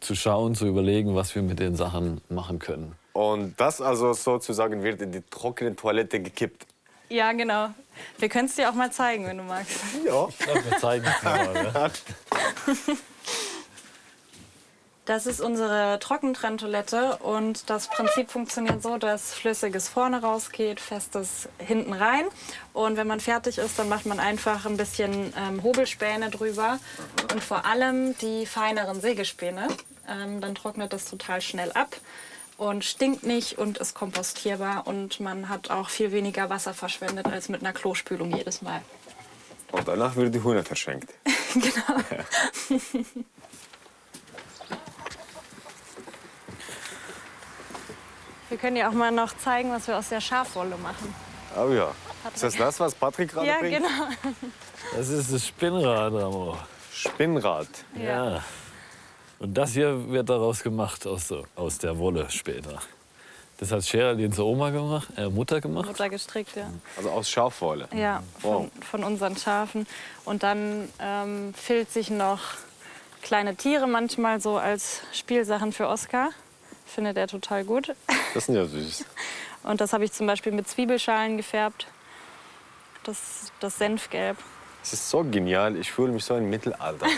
zu 0.00 0.14
schauen, 0.14 0.54
zu 0.54 0.66
überlegen, 0.66 1.14
was 1.14 1.34
wir 1.34 1.42
mit 1.42 1.60
den 1.60 1.76
Sachen 1.76 2.20
machen 2.28 2.58
können. 2.58 2.94
Und 3.18 3.60
das 3.60 3.80
also 3.80 4.12
sozusagen 4.12 4.84
wird 4.84 5.02
in 5.02 5.10
die 5.10 5.22
trockene 5.28 5.74
Toilette 5.74 6.20
gekippt. 6.20 6.66
Ja, 7.08 7.32
genau. 7.32 7.70
Wir 8.18 8.28
können 8.28 8.46
es 8.46 8.54
dir 8.54 8.70
auch 8.70 8.74
mal 8.74 8.92
zeigen, 8.92 9.26
wenn 9.26 9.38
du 9.38 9.42
magst. 9.42 9.80
Ja. 10.06 10.28
Wir 10.28 10.78
zeigen 10.78 11.04
es 11.04 11.22
mal. 11.24 11.72
Ja. 11.74 11.90
Das 15.04 15.26
ist 15.26 15.40
unsere 15.40 15.98
Trockentrenntoilette 15.98 17.16
und 17.16 17.68
das 17.68 17.88
Prinzip 17.88 18.30
funktioniert 18.30 18.82
so, 18.82 18.98
dass 18.98 19.34
Flüssiges 19.34 19.88
vorne 19.88 20.20
rausgeht, 20.20 20.78
Festes 20.78 21.48
hinten 21.58 21.94
rein. 21.94 22.26
Und 22.72 22.96
wenn 22.96 23.08
man 23.08 23.18
fertig 23.18 23.58
ist, 23.58 23.80
dann 23.80 23.88
macht 23.88 24.06
man 24.06 24.20
einfach 24.20 24.64
ein 24.64 24.76
bisschen 24.76 25.32
ähm, 25.36 25.64
Hobelspäne 25.64 26.30
drüber 26.30 26.78
und 27.32 27.42
vor 27.42 27.64
allem 27.64 28.16
die 28.18 28.46
feineren 28.46 29.00
Sägespäne. 29.00 29.66
Ähm, 30.08 30.40
dann 30.40 30.54
trocknet 30.54 30.92
das 30.92 31.06
total 31.06 31.40
schnell 31.40 31.72
ab 31.72 31.96
und 32.58 32.84
stinkt 32.84 33.22
nicht 33.22 33.56
und 33.56 33.78
ist 33.78 33.94
kompostierbar 33.94 34.86
und 34.86 35.20
man 35.20 35.48
hat 35.48 35.70
auch 35.70 35.88
viel 35.88 36.12
weniger 36.12 36.50
Wasser 36.50 36.74
verschwendet 36.74 37.26
als 37.26 37.48
mit 37.48 37.62
einer 37.62 37.72
Klospülung 37.72 38.36
jedes 38.36 38.60
Mal. 38.60 38.82
Und 39.72 39.86
danach 39.88 40.16
wird 40.16 40.34
die 40.34 40.42
Hühner 40.42 40.64
verschenkt. 40.64 41.14
genau. 41.54 42.02
Wir 48.48 48.56
können 48.56 48.76
dir 48.76 48.88
auch 48.88 48.92
mal 48.94 49.10
noch 49.12 49.36
zeigen, 49.36 49.70
was 49.70 49.86
wir 49.88 49.98
aus 49.98 50.08
der 50.08 50.22
Schafwolle 50.22 50.76
machen. 50.78 51.14
Oh 51.54 51.70
ja. 51.70 51.94
Ist 52.34 52.42
das 52.42 52.56
das, 52.56 52.80
was 52.80 52.94
Patrick 52.94 53.30
gerade 53.30 53.46
Ja, 53.46 53.58
bringt? 53.58 53.76
genau. 53.76 54.08
Das 54.96 55.08
ist 55.10 55.32
das 55.32 55.46
Spinnrad, 55.46 56.14
Amor. 56.14 56.66
Spinnrad. 56.92 57.68
Ja. 57.94 58.42
Und 59.38 59.54
das 59.54 59.72
hier 59.72 60.10
wird 60.10 60.28
daraus 60.28 60.62
gemacht 60.62 61.06
aus, 61.06 61.28
der- 61.28 61.44
aus 61.56 61.78
der 61.78 61.98
Wolle 61.98 62.28
später. 62.30 62.80
Das 63.58 63.72
hat 63.72 63.84
Geraldine 63.90 64.30
zur 64.30 64.46
Oma 64.46 64.70
gemacht, 64.70 65.08
äh, 65.16 65.28
Mutter 65.28 65.60
gemacht. 65.60 65.86
Mutter 65.88 66.08
gestrickt, 66.08 66.54
ja. 66.56 66.70
Also 66.96 67.10
aus 67.10 67.28
Schafwolle? 67.28 67.88
Ja, 67.92 68.22
von, 68.40 68.70
von 68.88 69.02
unseren 69.02 69.36
Schafen. 69.36 69.86
Und 70.24 70.42
dann 70.44 70.88
ähm, 71.00 71.54
filze 71.54 71.98
ich 71.98 72.10
noch 72.10 72.40
kleine 73.22 73.56
Tiere 73.56 73.88
manchmal 73.88 74.40
so 74.40 74.58
als 74.58 75.00
Spielsachen 75.12 75.72
für 75.72 75.88
Oskar. 75.88 76.30
Findet 76.86 77.16
er 77.16 77.26
total 77.26 77.64
gut. 77.64 77.94
Das 78.34 78.46
sind 78.46 78.54
ja 78.54 78.64
süß. 78.64 79.04
Und 79.64 79.80
das 79.80 79.92
habe 79.92 80.04
ich 80.04 80.12
zum 80.12 80.26
Beispiel 80.28 80.52
mit 80.52 80.68
Zwiebelschalen 80.68 81.36
gefärbt. 81.36 81.88
Das, 83.02 83.52
das 83.60 83.76
Senfgelb. 83.78 84.36
Es 84.88 84.94
ist 84.94 85.10
so 85.10 85.22
genial, 85.22 85.76
ich 85.76 85.92
fühle 85.92 86.12
mich 86.12 86.24
so 86.24 86.34
im 86.34 86.48
Mittelalter. 86.48 87.08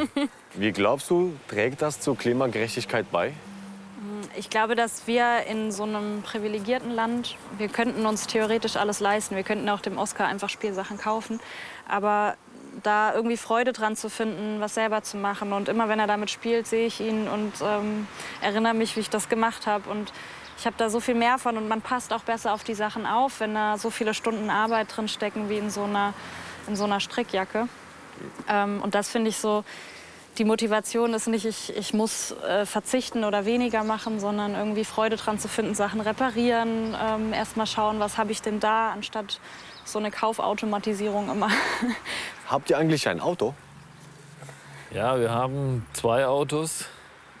Wie 0.54 0.72
glaubst 0.72 1.10
du, 1.10 1.34
trägt 1.48 1.82
das 1.82 2.00
zur 2.00 2.16
Klimagerechtigkeit 2.16 3.12
bei? 3.12 3.34
Ich 4.36 4.48
glaube, 4.48 4.74
dass 4.74 5.06
wir 5.06 5.44
in 5.46 5.70
so 5.70 5.82
einem 5.82 6.22
privilegierten 6.22 6.90
Land, 6.90 7.36
wir 7.58 7.68
könnten 7.68 8.06
uns 8.06 8.26
theoretisch 8.26 8.76
alles 8.76 9.00
leisten. 9.00 9.36
Wir 9.36 9.42
könnten 9.42 9.68
auch 9.68 9.82
dem 9.82 9.98
Oscar 9.98 10.28
einfach 10.28 10.48
Spielsachen 10.48 10.96
kaufen. 10.96 11.40
Aber 11.86 12.36
da 12.82 13.12
irgendwie 13.12 13.36
Freude 13.36 13.74
dran 13.74 13.96
zu 13.96 14.08
finden, 14.08 14.60
was 14.60 14.72
selber 14.72 15.02
zu 15.02 15.18
machen. 15.18 15.52
Und 15.52 15.68
immer 15.68 15.90
wenn 15.90 15.98
er 15.98 16.06
damit 16.06 16.30
spielt, 16.30 16.66
sehe 16.66 16.86
ich 16.86 17.00
ihn 17.00 17.28
und 17.28 17.52
ähm, 17.62 18.06
erinnere 18.40 18.72
mich, 18.72 18.96
wie 18.96 19.00
ich 19.00 19.10
das 19.10 19.28
gemacht 19.28 19.66
habe. 19.66 19.90
Und 19.90 20.10
ich 20.56 20.64
habe 20.64 20.76
da 20.78 20.88
so 20.88 21.00
viel 21.00 21.14
mehr 21.14 21.36
von 21.36 21.58
und 21.58 21.68
man 21.68 21.82
passt 21.82 22.14
auch 22.14 22.22
besser 22.22 22.54
auf 22.54 22.64
die 22.64 22.74
Sachen 22.74 23.04
auf, 23.04 23.40
wenn 23.40 23.54
da 23.54 23.76
so 23.76 23.90
viele 23.90 24.14
Stunden 24.14 24.48
Arbeit 24.48 24.96
drin 24.96 25.08
stecken 25.08 25.50
wie 25.50 25.58
in 25.58 25.68
so 25.68 25.84
einer, 25.84 26.14
in 26.66 26.76
so 26.76 26.84
einer 26.84 27.00
Strickjacke. 27.00 27.68
Ähm, 28.48 28.80
und 28.82 28.94
das 28.94 29.08
finde 29.08 29.30
ich 29.30 29.36
so, 29.36 29.64
die 30.38 30.44
Motivation 30.44 31.12
ist 31.14 31.26
nicht, 31.26 31.44
ich, 31.44 31.76
ich 31.76 31.92
muss 31.92 32.32
äh, 32.32 32.64
verzichten 32.64 33.24
oder 33.24 33.44
weniger 33.44 33.84
machen, 33.84 34.20
sondern 34.20 34.54
irgendwie 34.54 34.84
Freude 34.84 35.16
dran 35.16 35.38
zu 35.38 35.48
finden, 35.48 35.74
Sachen 35.74 36.00
reparieren, 36.00 36.96
ähm, 37.00 37.32
erst 37.32 37.56
mal 37.56 37.66
schauen, 37.66 38.00
was 38.00 38.16
habe 38.16 38.32
ich 38.32 38.40
denn 38.40 38.60
da, 38.60 38.92
anstatt 38.92 39.40
so 39.84 39.98
eine 39.98 40.10
Kaufautomatisierung 40.10 41.30
immer. 41.30 41.50
Habt 42.48 42.70
ihr 42.70 42.78
eigentlich 42.78 43.08
ein 43.08 43.20
Auto? 43.20 43.54
Ja, 44.92 45.18
wir 45.20 45.30
haben 45.30 45.86
zwei 45.92 46.26
Autos. 46.26 46.86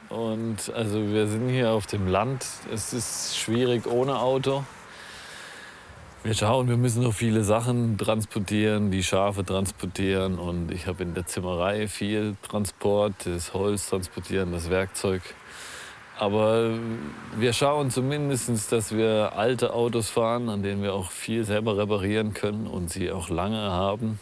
Und 0.08 0.72
also 0.74 1.06
wir 1.06 1.28
sind 1.28 1.48
hier 1.48 1.70
auf 1.70 1.86
dem 1.86 2.08
Land. 2.08 2.44
Es 2.72 2.92
ist 2.92 3.38
schwierig 3.38 3.86
ohne 3.86 4.18
Auto. 4.18 4.64
Wir 6.22 6.34
schauen, 6.34 6.68
wir 6.68 6.76
müssen 6.76 7.02
noch 7.02 7.14
viele 7.14 7.44
Sachen 7.44 7.96
transportieren, 7.96 8.90
die 8.90 9.02
Schafe 9.02 9.42
transportieren. 9.42 10.38
Und 10.38 10.70
ich 10.70 10.86
habe 10.86 11.02
in 11.02 11.14
der 11.14 11.24
Zimmerei 11.24 11.88
viel 11.88 12.36
Transport, 12.42 13.14
das 13.24 13.54
Holz 13.54 13.88
transportieren, 13.88 14.52
das 14.52 14.68
Werkzeug. 14.68 15.22
Aber 16.18 16.74
wir 17.38 17.54
schauen 17.54 17.90
zumindest, 17.90 18.70
dass 18.70 18.94
wir 18.94 19.32
alte 19.34 19.72
Autos 19.72 20.10
fahren, 20.10 20.50
an 20.50 20.62
denen 20.62 20.82
wir 20.82 20.92
auch 20.92 21.10
viel 21.10 21.44
selber 21.44 21.78
reparieren 21.78 22.34
können 22.34 22.66
und 22.66 22.90
sie 22.90 23.10
auch 23.10 23.30
lange 23.30 23.56
haben. 23.56 24.20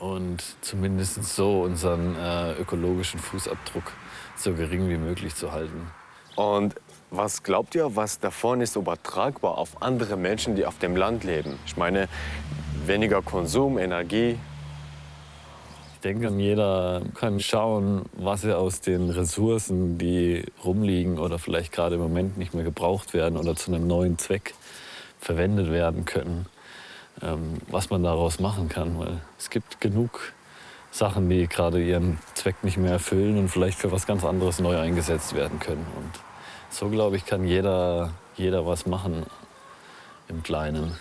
Und 0.00 0.42
zumindest 0.62 1.22
so 1.22 1.64
unseren 1.64 2.16
äh, 2.16 2.54
ökologischen 2.54 3.20
Fußabdruck 3.20 3.92
so 4.36 4.54
gering 4.54 4.88
wie 4.88 4.96
möglich 4.96 5.34
zu 5.34 5.52
halten. 5.52 5.90
Und 6.34 6.76
was 7.10 7.42
glaubt 7.42 7.74
ihr, 7.74 7.96
was 7.96 8.18
davon 8.18 8.60
ist 8.60 8.76
übertragbar 8.76 9.58
auf 9.58 9.82
andere 9.82 10.16
Menschen, 10.16 10.56
die 10.56 10.66
auf 10.66 10.78
dem 10.78 10.96
Land 10.96 11.24
leben? 11.24 11.58
Ich 11.66 11.76
meine, 11.76 12.08
weniger 12.86 13.22
Konsum, 13.22 13.78
Energie. 13.78 14.38
Ich 15.94 16.00
denke, 16.00 16.28
jeder 16.28 17.02
kann 17.14 17.40
schauen, 17.40 18.02
was 18.12 18.44
er 18.44 18.58
aus 18.58 18.80
den 18.80 19.10
Ressourcen, 19.10 19.98
die 19.98 20.44
rumliegen 20.64 21.18
oder 21.18 21.38
vielleicht 21.38 21.72
gerade 21.72 21.96
im 21.96 22.00
Moment 22.00 22.38
nicht 22.38 22.54
mehr 22.54 22.64
gebraucht 22.64 23.14
werden 23.14 23.36
oder 23.36 23.56
zu 23.56 23.72
einem 23.72 23.86
neuen 23.86 24.16
Zweck 24.18 24.54
verwendet 25.20 25.72
werden 25.72 26.04
können, 26.04 26.46
ähm, 27.20 27.54
was 27.68 27.90
man 27.90 28.04
daraus 28.04 28.38
machen 28.38 28.68
kann. 28.68 28.98
Weil 28.98 29.20
es 29.38 29.50
gibt 29.50 29.80
genug 29.80 30.32
Sachen, 30.90 31.28
die 31.28 31.48
gerade 31.48 31.82
ihren 31.82 32.18
Zweck 32.34 32.62
nicht 32.62 32.76
mehr 32.76 32.92
erfüllen 32.92 33.36
und 33.38 33.48
vielleicht 33.48 33.78
für 33.78 33.90
was 33.90 34.06
ganz 34.06 34.24
anderes 34.24 34.60
neu 34.60 34.78
eingesetzt 34.78 35.34
werden 35.34 35.58
können. 35.58 35.86
Und 35.96 36.27
so, 36.70 36.88
glaube 36.88 37.16
ich, 37.16 37.26
kann 37.26 37.44
jeder, 37.44 38.10
jeder 38.36 38.66
was 38.66 38.86
machen 38.86 39.26
im 40.28 40.42
Kleinen. 40.42 40.96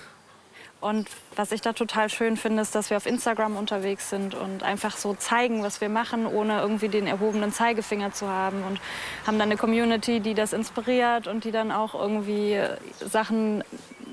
Und 0.80 1.10
was 1.36 1.52
ich 1.52 1.62
da 1.62 1.74
total 1.74 2.08
schön 2.10 2.38
finde, 2.38 2.62
ist, 2.62 2.76
dass 2.76 2.92
wir 2.92 2.98
auf 2.98 3.08
Instagram 3.08 3.58
unterwegs 3.58 4.12
sind 4.12 4.36
und 4.36 4.62
einfach 4.62 4.96
so 4.96 5.16
zeigen, 5.16 5.64
was 5.64 5.82
wir 5.82 5.90
machen, 5.90 6.28
ohne 6.28 6.60
irgendwie 6.60 6.88
den 6.88 7.08
erhobenen 7.08 7.52
Zeigefinger 7.52 8.14
zu 8.14 8.28
haben. 8.28 8.64
Und 8.64 8.80
haben 9.26 9.40
dann 9.40 9.50
eine 9.50 9.58
Community, 9.58 10.20
die 10.20 10.36
das 10.36 10.54
inspiriert 10.54 11.28
und 11.28 11.46
die 11.46 11.52
dann 11.52 11.72
auch 11.72 11.96
irgendwie 11.96 12.62
Sachen 13.00 13.64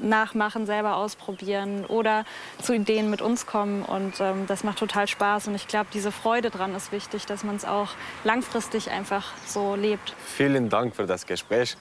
nachmachen, 0.09 0.67
selber 0.67 0.97
ausprobieren 0.97 1.85
oder 1.87 2.25
zu 2.63 2.75
Ideen 2.75 3.11
mit 3.11 3.23
uns 3.23 3.47
kommen. 3.47 3.83
Und 3.83 4.21
ähm, 4.21 4.47
das 4.47 4.65
macht 4.65 4.79
total 4.79 5.09
Spaß. 5.09 5.49
Und 5.49 5.55
ich 5.55 5.69
glaube, 5.69 5.87
diese 5.93 6.13
Freude 6.13 6.51
dran 6.51 6.75
ist 6.75 6.93
wichtig, 6.93 7.27
dass 7.27 7.45
man 7.45 7.57
es 7.57 7.65
auch 7.65 7.91
langfristig 8.25 8.91
einfach 8.91 9.33
so 9.47 9.75
lebt. 9.75 10.15
Vielen 10.25 10.69
Dank 10.69 10.95
für 10.95 11.07
das 11.07 11.27
Gespräch. 11.27 11.77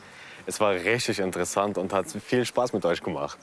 Es 0.45 0.59
war 0.59 0.73
richtig 0.73 1.19
interessant 1.19 1.77
und 1.77 1.93
hat 1.93 2.07
viel 2.07 2.45
Spaß 2.45 2.73
mit 2.73 2.85
euch 2.85 3.01
gemacht. 3.01 3.37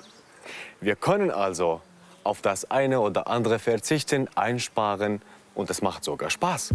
Wir 0.81 0.97
können 0.97 1.31
also 1.31 1.81
auf 2.25 2.43
das 2.43 2.71
eine 2.71 3.01
oder 3.01 3.29
andere 3.29 3.59
verzichten, 3.59 4.29
einsparen 4.35 5.23
und 5.55 5.71
es 5.71 5.83
macht 5.83 6.05
sogar 6.05 6.31
Spaß. 6.31 6.75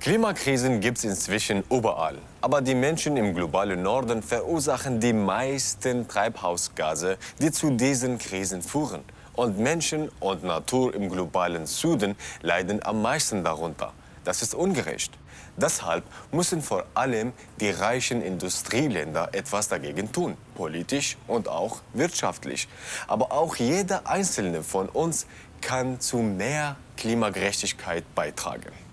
Klimakrisen 0.00 0.78
gibt 0.80 0.98
es 0.98 1.04
inzwischen 1.04 1.64
überall. 1.70 2.18
Aber 2.40 2.62
die 2.62 2.76
Menschen 2.76 3.16
im 3.16 3.34
globalen 3.34 3.82
Norden 3.82 4.22
verursachen 4.22 5.00
die 5.00 5.12
meisten 5.12 6.06
Treibhausgase, 6.06 7.18
die 7.40 7.50
zu 7.50 7.70
diesen 7.70 8.16
Krisen 8.16 8.62
führen. 8.62 9.02
Und 9.34 9.58
Menschen 9.58 10.08
und 10.20 10.44
Natur 10.44 10.94
im 10.94 11.10
globalen 11.10 11.66
Süden 11.66 12.14
leiden 12.42 12.80
am 12.84 13.02
meisten 13.02 13.42
darunter. 13.42 13.92
Das 14.22 14.40
ist 14.40 14.54
ungerecht. 14.54 15.12
Deshalb 15.56 16.04
müssen 16.30 16.62
vor 16.62 16.84
allem 16.94 17.32
die 17.58 17.70
reichen 17.70 18.22
Industrieländer 18.22 19.30
etwas 19.32 19.66
dagegen 19.66 20.12
tun, 20.12 20.36
politisch 20.54 21.16
und 21.26 21.48
auch 21.48 21.80
wirtschaftlich. 21.92 22.68
Aber 23.08 23.32
auch 23.32 23.56
jeder 23.56 24.06
einzelne 24.06 24.62
von 24.62 24.88
uns 24.88 25.26
kann 25.60 25.98
zu 25.98 26.18
mehr 26.18 26.76
Klimagerechtigkeit 26.96 28.04
beitragen. 28.14 28.87